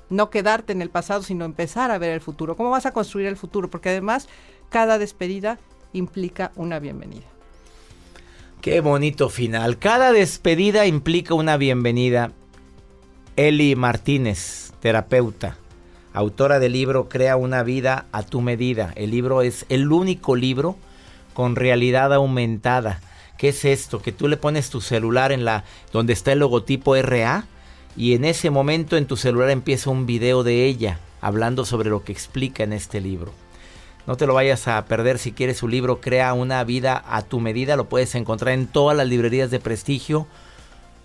No 0.10 0.30
quedarte 0.30 0.74
en 0.74 0.82
el 0.82 0.90
pasado, 0.90 1.22
sino 1.24 1.46
empezar 1.46 1.92
a 1.92 1.98
ver 1.98 2.12
el 2.12 2.22
futuro. 2.22 2.56
¿Cómo 2.56 2.70
vas 2.70 2.86
a 2.86 2.92
construir 2.92 3.28
el 3.28 3.38
futuro? 3.38 3.70
Porque 3.70 3.90
además 3.90 4.28
cada 4.70 4.98
despedida 4.98 5.60
implica 5.94 6.52
una 6.56 6.80
bienvenida. 6.80 7.26
Qué 8.62 8.82
bonito 8.82 9.30
final. 9.30 9.78
Cada 9.78 10.12
despedida 10.12 10.86
implica 10.86 11.34
una 11.34 11.58
bienvenida. 11.58 12.32
Eli 13.36 13.76
Martínez, 13.76 14.74
terapeuta, 14.80 15.58
autora 16.18 16.58
del 16.58 16.74
libro 16.74 17.10
Crea 17.10 17.38
una 17.38 17.62
vida 17.62 18.06
a 18.12 18.24
tu 18.24 18.42
medida. 18.42 18.92
El 18.96 19.12
libro 19.12 19.44
es 19.44 19.68
el 19.70 19.92
único 19.92 20.36
libro 20.36 20.76
con 21.36 21.56
realidad 21.56 22.12
aumentada. 22.12 23.02
¿Qué 23.38 23.50
es 23.50 23.66
esto? 23.66 24.02
Que 24.02 24.12
tú 24.12 24.28
le 24.28 24.36
pones 24.36 24.72
tu 24.72 24.82
celular 24.82 25.32
en 25.32 25.46
la 25.46 25.64
donde 25.94 26.14
está 26.14 26.32
el 26.32 26.40
logotipo 26.40 26.96
RA 26.96 27.46
y 27.96 28.16
en 28.16 28.26
ese 28.26 28.50
momento 28.50 28.98
en 28.98 29.06
tu 29.06 29.16
celular 29.16 29.52
empieza 29.52 29.92
un 29.92 30.08
video 30.08 30.44
de 30.44 30.66
ella 30.66 31.00
hablando 31.22 31.66
sobre 31.66 31.92
lo 31.92 32.04
que 32.04 32.14
explica 32.14 32.64
en 32.64 32.74
este 32.74 33.00
libro. 33.00 33.32
No 34.08 34.18
te 34.18 34.26
lo 34.26 34.34
vayas 34.34 34.68
a 34.68 34.84
perder 34.86 35.20
si 35.20 35.34
quieres 35.34 35.58
su 35.58 35.68
libro 35.68 36.02
Crea 36.02 36.34
una 36.34 36.64
vida 36.64 37.04
a 37.08 37.22
tu 37.22 37.40
medida. 37.40 37.76
Lo 37.76 37.90
puedes 37.90 38.16
encontrar 38.16 38.56
en 38.56 38.66
todas 38.66 38.98
las 38.98 39.08
librerías 39.08 39.52
de 39.52 39.60
prestigio. 39.60 40.26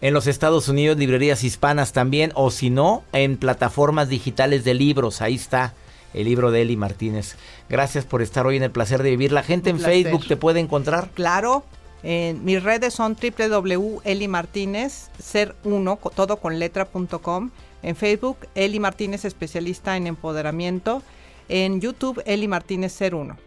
En 0.02 0.14
los 0.14 0.26
Estados 0.26 0.68
Unidos, 0.68 0.98
librerías 0.98 1.44
hispanas 1.44 1.92
también. 1.92 2.32
O 2.34 2.50
si 2.50 2.70
no, 2.70 3.04
en 3.12 3.38
plataformas 3.38 4.08
digitales 4.08 4.64
de 4.64 4.74
libros. 4.74 5.22
Ahí 5.22 5.36
está. 5.36 5.74
el 6.12 6.24
libro 6.24 6.50
de 6.50 6.60
Eli 6.60 6.76
Martínez. 6.76 7.36
Gracias 7.70 8.04
por 8.04 8.20
estar 8.20 8.46
hoy 8.46 8.56
en 8.56 8.64
el 8.64 8.70
placer 8.70 9.02
de 9.02 9.10
vivir. 9.10 9.32
La 9.32 9.42
gente 9.42 9.70
Un 9.70 9.76
en 9.76 9.82
placer. 9.82 10.02
Facebook 10.02 10.26
te 10.26 10.36
puede 10.36 10.60
encontrar. 10.60 11.08
Claro, 11.14 11.64
en 12.02 12.44
mis 12.44 12.62
redes 12.62 12.94
son 12.94 13.16
www.elimartínez, 13.16 15.10
ser 15.18 15.54
uno, 15.64 15.98
todo 16.14 16.36
con 16.36 16.58
letra.com. 16.58 17.50
En 17.82 17.96
Facebook, 17.96 18.38
Eli 18.54 18.80
Martínez, 18.80 19.24
especialista 19.24 19.96
en 19.96 20.06
empoderamiento. 20.06 21.02
En 21.48 21.80
YouTube, 21.80 22.22
Eli 22.26 22.48
Martínez, 22.48 22.92
ser 22.92 23.14
uno. 23.14 23.38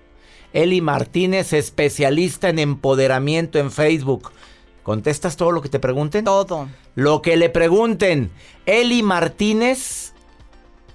Eli 0.54 0.80
Martínez, 0.80 1.54
especialista 1.54 2.50
en 2.50 2.60
empoderamiento 2.60 3.60
en 3.60 3.72
Facebook. 3.72 4.32
¿Contestas 4.86 5.36
todo 5.36 5.52
lo 5.52 5.64
que 5.64 5.70
te 5.70 5.80
pregunten? 5.80 6.24
Todo. 6.26 6.70
Lo 6.94 7.24
que 7.24 7.38
le 7.38 7.50
pregunten. 7.50 8.30
Eli 8.68 9.02
Martínez, 9.02 10.14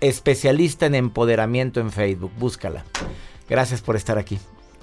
especialista 0.00 0.86
en 0.86 0.94
empoderamiento 0.94 1.80
en 1.80 1.90
Facebook. 1.90 2.30
Búscala. 2.38 2.84
Gracias 3.48 3.80
por 3.80 3.96
estar 3.96 4.16
aquí. 4.16 4.38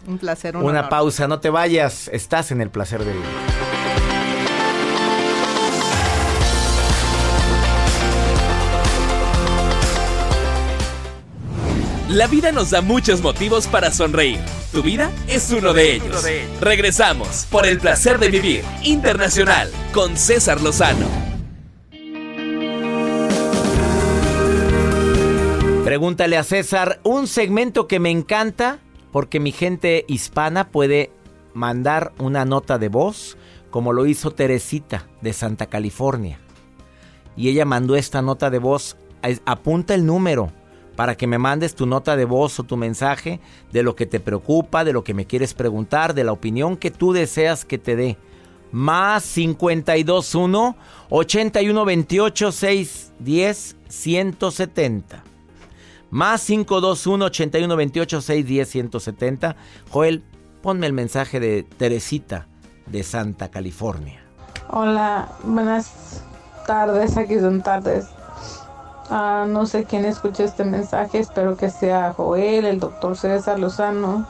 Un 0.05 0.17
placer, 0.17 0.57
un 0.57 0.63
Una 0.63 0.79
honor. 0.79 0.89
pausa, 0.89 1.25
no 1.29 1.39
te 1.39 1.49
vayas. 1.49 2.09
Estás 2.09 2.51
en 2.51 2.59
el 2.59 2.69
placer 2.69 3.05
de 3.05 3.13
vivir. 3.13 3.76
La 12.09 12.27
vida 12.27 12.53
nos 12.53 12.69
da 12.69 12.81
muchos 12.81 13.21
motivos 13.21 13.67
para 13.67 13.91
sonreír. 13.91 14.39
Tu 14.71 14.81
vida 14.81 15.11
es 15.27 15.51
uno 15.51 15.73
de 15.73 15.95
ellos. 15.95 16.25
Regresamos 16.61 17.45
por 17.51 17.67
el 17.67 17.79
placer 17.79 18.17
de 18.17 18.29
vivir 18.29 18.63
internacional 18.81 19.69
con 19.93 20.15
César 20.15 20.61
Lozano. 20.61 21.05
Pregúntale 25.83 26.37
a 26.37 26.45
César 26.45 27.01
un 27.03 27.27
segmento 27.27 27.89
que 27.89 27.99
me 27.99 28.09
encanta 28.09 28.79
porque 29.11 29.41
mi 29.41 29.51
gente 29.51 30.05
hispana 30.07 30.69
puede 30.69 31.11
mandar 31.53 32.13
una 32.19 32.45
nota 32.45 32.77
de 32.77 32.87
voz 32.87 33.37
como 33.69 33.91
lo 33.91 34.05
hizo 34.05 34.31
Teresita 34.31 35.07
de 35.19 35.33
Santa 35.33 35.65
California. 35.65 36.39
Y 37.35 37.49
ella 37.49 37.65
mandó 37.65 37.97
esta 37.97 38.21
nota 38.21 38.49
de 38.49 38.59
voz. 38.59 38.95
Apunta 39.45 39.93
el 39.93 40.05
número 40.05 40.53
para 40.97 41.15
que 41.15 41.27
me 41.27 41.37
mandes 41.37 41.75
tu 41.75 41.85
nota 41.85 42.17
de 42.17 42.25
voz 42.25 42.59
o 42.59 42.63
tu 42.63 42.75
mensaje 42.75 43.39
de 43.71 43.83
lo 43.83 43.95
que 43.95 44.07
te 44.07 44.19
preocupa, 44.19 44.83
de 44.83 44.93
lo 44.93 45.03
que 45.03 45.13
me 45.13 45.27
quieres 45.27 45.53
preguntar, 45.53 46.15
de 46.15 46.23
la 46.23 46.31
opinión 46.31 46.75
que 46.75 46.89
tú 46.89 47.13
deseas 47.13 47.65
que 47.65 47.77
te 47.77 47.95
dé. 47.95 48.17
Más 48.71 49.23
521 49.31 50.75
8128 51.09 52.51
610 52.51 53.75
170. 53.87 55.23
Más 56.09 56.43
521 56.43 57.25
8128 57.25 58.21
610 58.21 58.67
170. 58.67 59.55
Joel, 59.91 60.23
ponme 60.63 60.87
el 60.87 60.93
mensaje 60.93 61.39
de 61.39 61.61
Teresita 61.61 62.47
de 62.87 63.03
Santa 63.03 63.51
California. 63.51 64.19
Hola, 64.69 65.29
buenas 65.43 66.23
tardes, 66.65 67.15
aquí 67.17 67.39
son 67.39 67.61
tardes. 67.61 68.16
Ah, 69.09 69.45
no 69.47 69.65
sé 69.65 69.85
quién 69.85 70.05
escucha 70.05 70.43
este 70.43 70.65
mensaje, 70.65 71.19
espero 71.19 71.55
que 71.55 71.69
sea 71.69 72.13
Joel, 72.13 72.65
el 72.65 72.79
doctor 72.79 73.15
César 73.15 73.57
Lozano. 73.57 74.27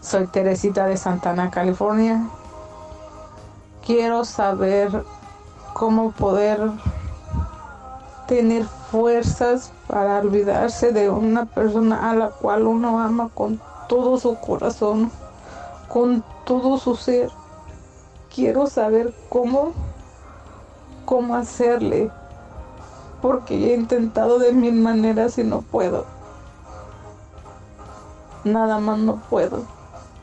Soy 0.00 0.26
Teresita 0.26 0.86
de 0.86 0.96
Santana, 0.96 1.50
California. 1.50 2.26
Quiero 3.84 4.24
saber 4.24 5.04
cómo 5.74 6.12
poder 6.12 6.70
tener 8.26 8.64
fuerzas 8.90 9.72
para 9.86 10.20
olvidarse 10.20 10.92
de 10.92 11.10
una 11.10 11.44
persona 11.44 12.10
a 12.10 12.14
la 12.14 12.28
cual 12.30 12.66
uno 12.66 13.00
ama 13.00 13.30
con 13.34 13.60
todo 13.88 14.18
su 14.18 14.36
corazón, 14.36 15.10
con 15.88 16.24
todo 16.44 16.78
su 16.78 16.96
ser 16.96 17.30
quiero 18.34 18.66
saber 18.66 19.12
cómo 19.28 19.72
cómo 21.04 21.34
hacerle 21.34 22.10
porque 23.20 23.54
he 23.54 23.74
intentado 23.74 24.38
de 24.38 24.52
mil 24.52 24.74
maneras 24.74 25.38
y 25.38 25.44
no 25.44 25.62
puedo 25.62 26.06
nada 28.44 28.78
más 28.78 28.98
no 28.98 29.22
puedo 29.28 29.64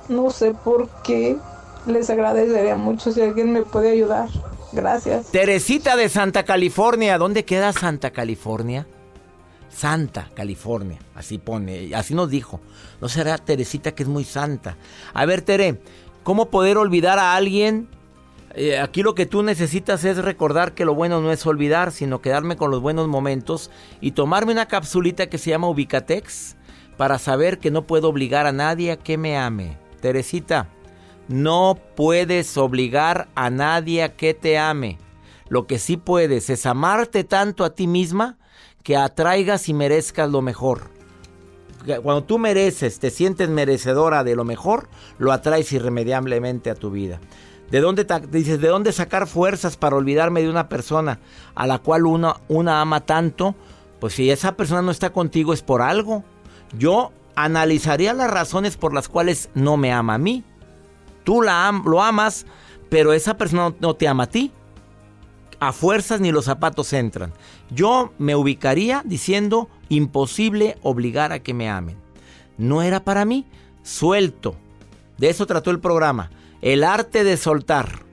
no 0.10 0.30
sé 0.30 0.54
por 0.54 0.90
qué 1.04 1.38
les 1.86 2.10
agradecería 2.10 2.76
mucho 2.76 3.12
si 3.12 3.22
alguien 3.22 3.54
me 3.54 3.64
puede 3.64 3.92
ayudar 3.92 4.30
gracias 4.72 5.28
Teresita 5.28 5.96
de 5.96 6.10
Santa 6.10 6.44
California. 6.44 7.18
¿Dónde 7.18 7.46
queda 7.46 7.72
Santa 7.74 8.12
California? 8.12 8.88
Santa 9.70 10.30
California. 10.34 10.98
Así 11.16 11.38
pone, 11.38 11.94
así 11.94 12.16
nos 12.16 12.30
dijo. 12.30 12.60
No 13.00 13.10
será 13.10 13.38
Teresita 13.38 13.94
que 13.94 14.04
es 14.04 14.10
muy 14.10 14.24
santa. 14.24 14.76
A 15.14 15.26
ver, 15.26 15.42
Tere, 15.44 15.82
¿cómo 16.24 16.50
poder 16.50 16.78
olvidar 16.78 17.20
a 17.20 17.36
alguien? 17.36 17.88
Eh, 18.60 18.80
aquí 18.80 19.04
lo 19.04 19.14
que 19.14 19.28
tú 19.28 19.44
necesitas 19.44 20.04
es 20.04 20.18
recordar 20.18 20.74
que 20.74 20.84
lo 20.84 20.96
bueno 20.96 21.22
no 21.22 21.32
es 21.32 21.46
olvidar, 21.46 21.92
sino 21.92 22.24
quedarme 22.24 22.58
con 22.58 22.72
los 22.72 22.82
buenos 22.82 23.08
momentos 23.08 23.70
y 24.02 24.14
tomarme 24.14 24.52
una 24.52 24.68
capsulita 24.68 25.30
que 25.30 25.38
se 25.38 25.52
llama 25.52 25.70
Ubicatex 25.70 26.58
para 26.98 27.20
saber 27.20 27.60
que 27.60 27.70
no 27.70 27.86
puedo 27.86 28.10
obligar 28.10 28.48
a 28.48 28.52
nadie 28.52 28.92
a 28.92 28.98
que 28.98 29.16
me 29.16 29.38
ame. 29.38 29.78
Teresita, 30.02 30.70
no 31.28 31.78
puedes 31.96 32.58
obligar 32.58 33.30
a 33.36 33.52
nadie 33.52 34.02
a 34.02 34.16
que 34.16 34.34
te 34.34 34.58
ame. 34.58 34.98
Lo 35.50 35.68
que 35.68 35.78
sí 35.78 35.96
puedes 35.96 36.50
es 36.50 36.66
amarte 36.66 37.24
tanto 37.24 37.64
a 37.64 37.76
ti 37.76 37.86
misma 37.86 38.40
que 38.82 38.98
atraigas 38.98 39.70
y 39.70 39.76
merezcas 39.76 40.32
lo 40.32 40.42
mejor. 40.42 40.90
Cuando 42.02 42.24
tú 42.24 42.40
mereces, 42.40 42.98
te 42.98 43.12
sientes 43.12 43.50
merecedora 43.50 44.24
de 44.24 44.36
lo 44.36 44.44
mejor, 44.44 44.90
lo 45.20 45.32
atraes 45.32 45.72
irremediablemente 45.72 46.72
a 46.72 46.76
tu 46.76 46.90
vida. 46.90 47.22
¿De 47.72 47.82
dónde 47.82 48.08
dices, 48.32 48.62
de 48.62 48.68
dónde 48.70 48.94
sacar 48.94 49.28
fuerzas 49.28 49.76
para 49.76 49.98
olvidarme 49.98 50.42
de 50.42 50.50
una 50.50 50.70
persona 50.70 51.20
a 51.54 51.68
la 51.68 51.80
cual 51.80 52.06
una, 52.06 52.82
ama 52.82 53.02
tanto? 53.02 53.56
Pues 54.00 54.14
si 54.14 54.32
esa 54.32 54.56
persona 54.56 54.82
no 54.82 54.92
está 54.92 55.10
contigo 55.10 55.54
es 55.54 55.62
por 55.62 55.82
algo. 55.82 56.24
Yo 56.78 57.12
analizaría 57.36 58.14
las 58.14 58.32
razones 58.32 58.78
por 58.78 58.94
las 58.94 59.10
cuales 59.10 59.50
no 59.54 59.76
me 59.76 59.92
ama 59.92 60.14
a 60.14 60.18
mí. 60.18 60.44
Tú 61.26 61.42
la 61.42 61.70
lo 61.86 62.02
amas, 62.02 62.46
pero 62.90 63.12
esa 63.12 63.38
persona 63.38 63.74
no 63.82 63.96
te 63.96 64.08
ama 64.08 64.24
a 64.24 64.30
ti. 64.30 64.52
A 65.60 65.74
fuerzas 65.74 66.22
ni 66.22 66.32
los 66.32 66.46
zapatos 66.46 66.94
entran. 66.94 67.34
Yo 67.70 68.14
me 68.18 68.36
ubicaría 68.36 69.02
diciendo 69.04 69.70
imposible 69.90 70.78
obligar 70.84 71.34
a 71.34 71.40
que 71.40 71.54
me 71.54 71.70
amen. 71.70 71.98
No 72.58 72.82
era 72.82 73.04
para 73.04 73.26
mí. 73.26 73.46
Suelto. 73.84 74.56
De 75.18 75.30
eso 75.30 75.46
trató 75.48 75.72
el 75.72 75.80
programa. 75.80 76.30
El 76.62 76.84
arte 76.84 77.24
de 77.24 77.38
soltar. 77.38 78.06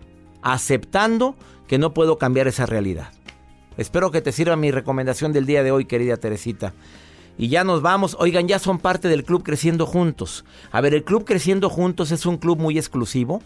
Aceptando 0.42 1.36
que 1.66 1.78
no 1.78 1.94
puedo 1.94 2.18
cambiar 2.18 2.48
esa 2.48 2.66
realidad. 2.66 3.12
Espero 3.76 4.10
que 4.10 4.20
te 4.20 4.32
sirva 4.32 4.56
mi 4.56 4.70
recomendación 4.70 5.32
del 5.32 5.46
día 5.46 5.62
de 5.62 5.70
hoy, 5.70 5.86
querida 5.86 6.16
Teresita. 6.16 6.74
Y 7.36 7.48
ya 7.48 7.64
nos 7.64 7.82
vamos. 7.82 8.16
Oigan, 8.20 8.46
ya 8.46 8.58
son 8.58 8.78
parte 8.78 9.08
del 9.08 9.24
Club 9.24 9.42
Creciendo 9.42 9.86
Juntos. 9.86 10.44
A 10.70 10.80
ver, 10.80 10.94
el 10.94 11.04
Club 11.04 11.24
Creciendo 11.24 11.70
Juntos 11.70 12.12
es 12.12 12.26
un 12.26 12.36
club 12.36 12.58
muy 12.58 12.78
exclusivo 12.78 13.42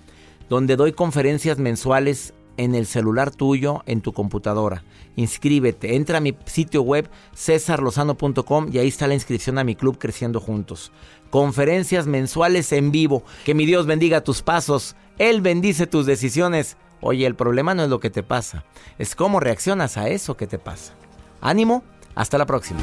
donde 0.48 0.76
doy 0.76 0.92
conferencias 0.92 1.58
mensuales 1.58 2.34
en 2.56 2.74
el 2.74 2.86
celular 2.86 3.30
tuyo, 3.30 3.82
en 3.86 4.00
tu 4.00 4.12
computadora. 4.12 4.82
Inscríbete, 5.16 5.94
entra 5.94 6.18
a 6.18 6.20
mi 6.20 6.36
sitio 6.44 6.82
web 6.82 7.08
cesarlozano.com 7.34 8.68
y 8.72 8.78
ahí 8.78 8.88
está 8.88 9.06
la 9.06 9.14
inscripción 9.14 9.58
a 9.58 9.64
mi 9.64 9.74
Club 9.74 9.96
Creciendo 9.98 10.40
Juntos. 10.40 10.92
Conferencias 11.30 12.06
mensuales 12.06 12.72
en 12.72 12.90
vivo. 12.90 13.22
Que 13.44 13.54
mi 13.54 13.66
Dios 13.66 13.86
bendiga 13.86 14.22
tus 14.22 14.42
pasos. 14.42 14.96
Él 15.18 15.40
bendice 15.40 15.86
tus 15.86 16.06
decisiones. 16.06 16.76
Oye, 17.00 17.26
el 17.26 17.34
problema 17.36 17.74
no 17.74 17.84
es 17.84 17.90
lo 17.90 18.00
que 18.00 18.10
te 18.10 18.22
pasa, 18.22 18.64
es 18.98 19.14
cómo 19.14 19.38
reaccionas 19.38 19.96
a 19.96 20.08
eso 20.08 20.36
que 20.36 20.48
te 20.48 20.58
pasa. 20.58 20.94
Ánimo, 21.40 21.84
hasta 22.16 22.38
la 22.38 22.46
próxima. 22.46 22.80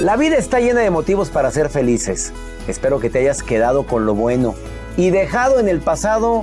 La 0.00 0.16
vida 0.16 0.36
está 0.36 0.58
llena 0.58 0.80
de 0.80 0.90
motivos 0.90 1.30
para 1.30 1.52
ser 1.52 1.70
felices. 1.70 2.32
Espero 2.66 2.98
que 2.98 3.08
te 3.08 3.20
hayas 3.20 3.44
quedado 3.44 3.86
con 3.86 4.04
lo 4.04 4.16
bueno 4.16 4.56
y 4.96 5.10
dejado 5.10 5.60
en 5.60 5.68
el 5.68 5.80
pasado 5.80 6.42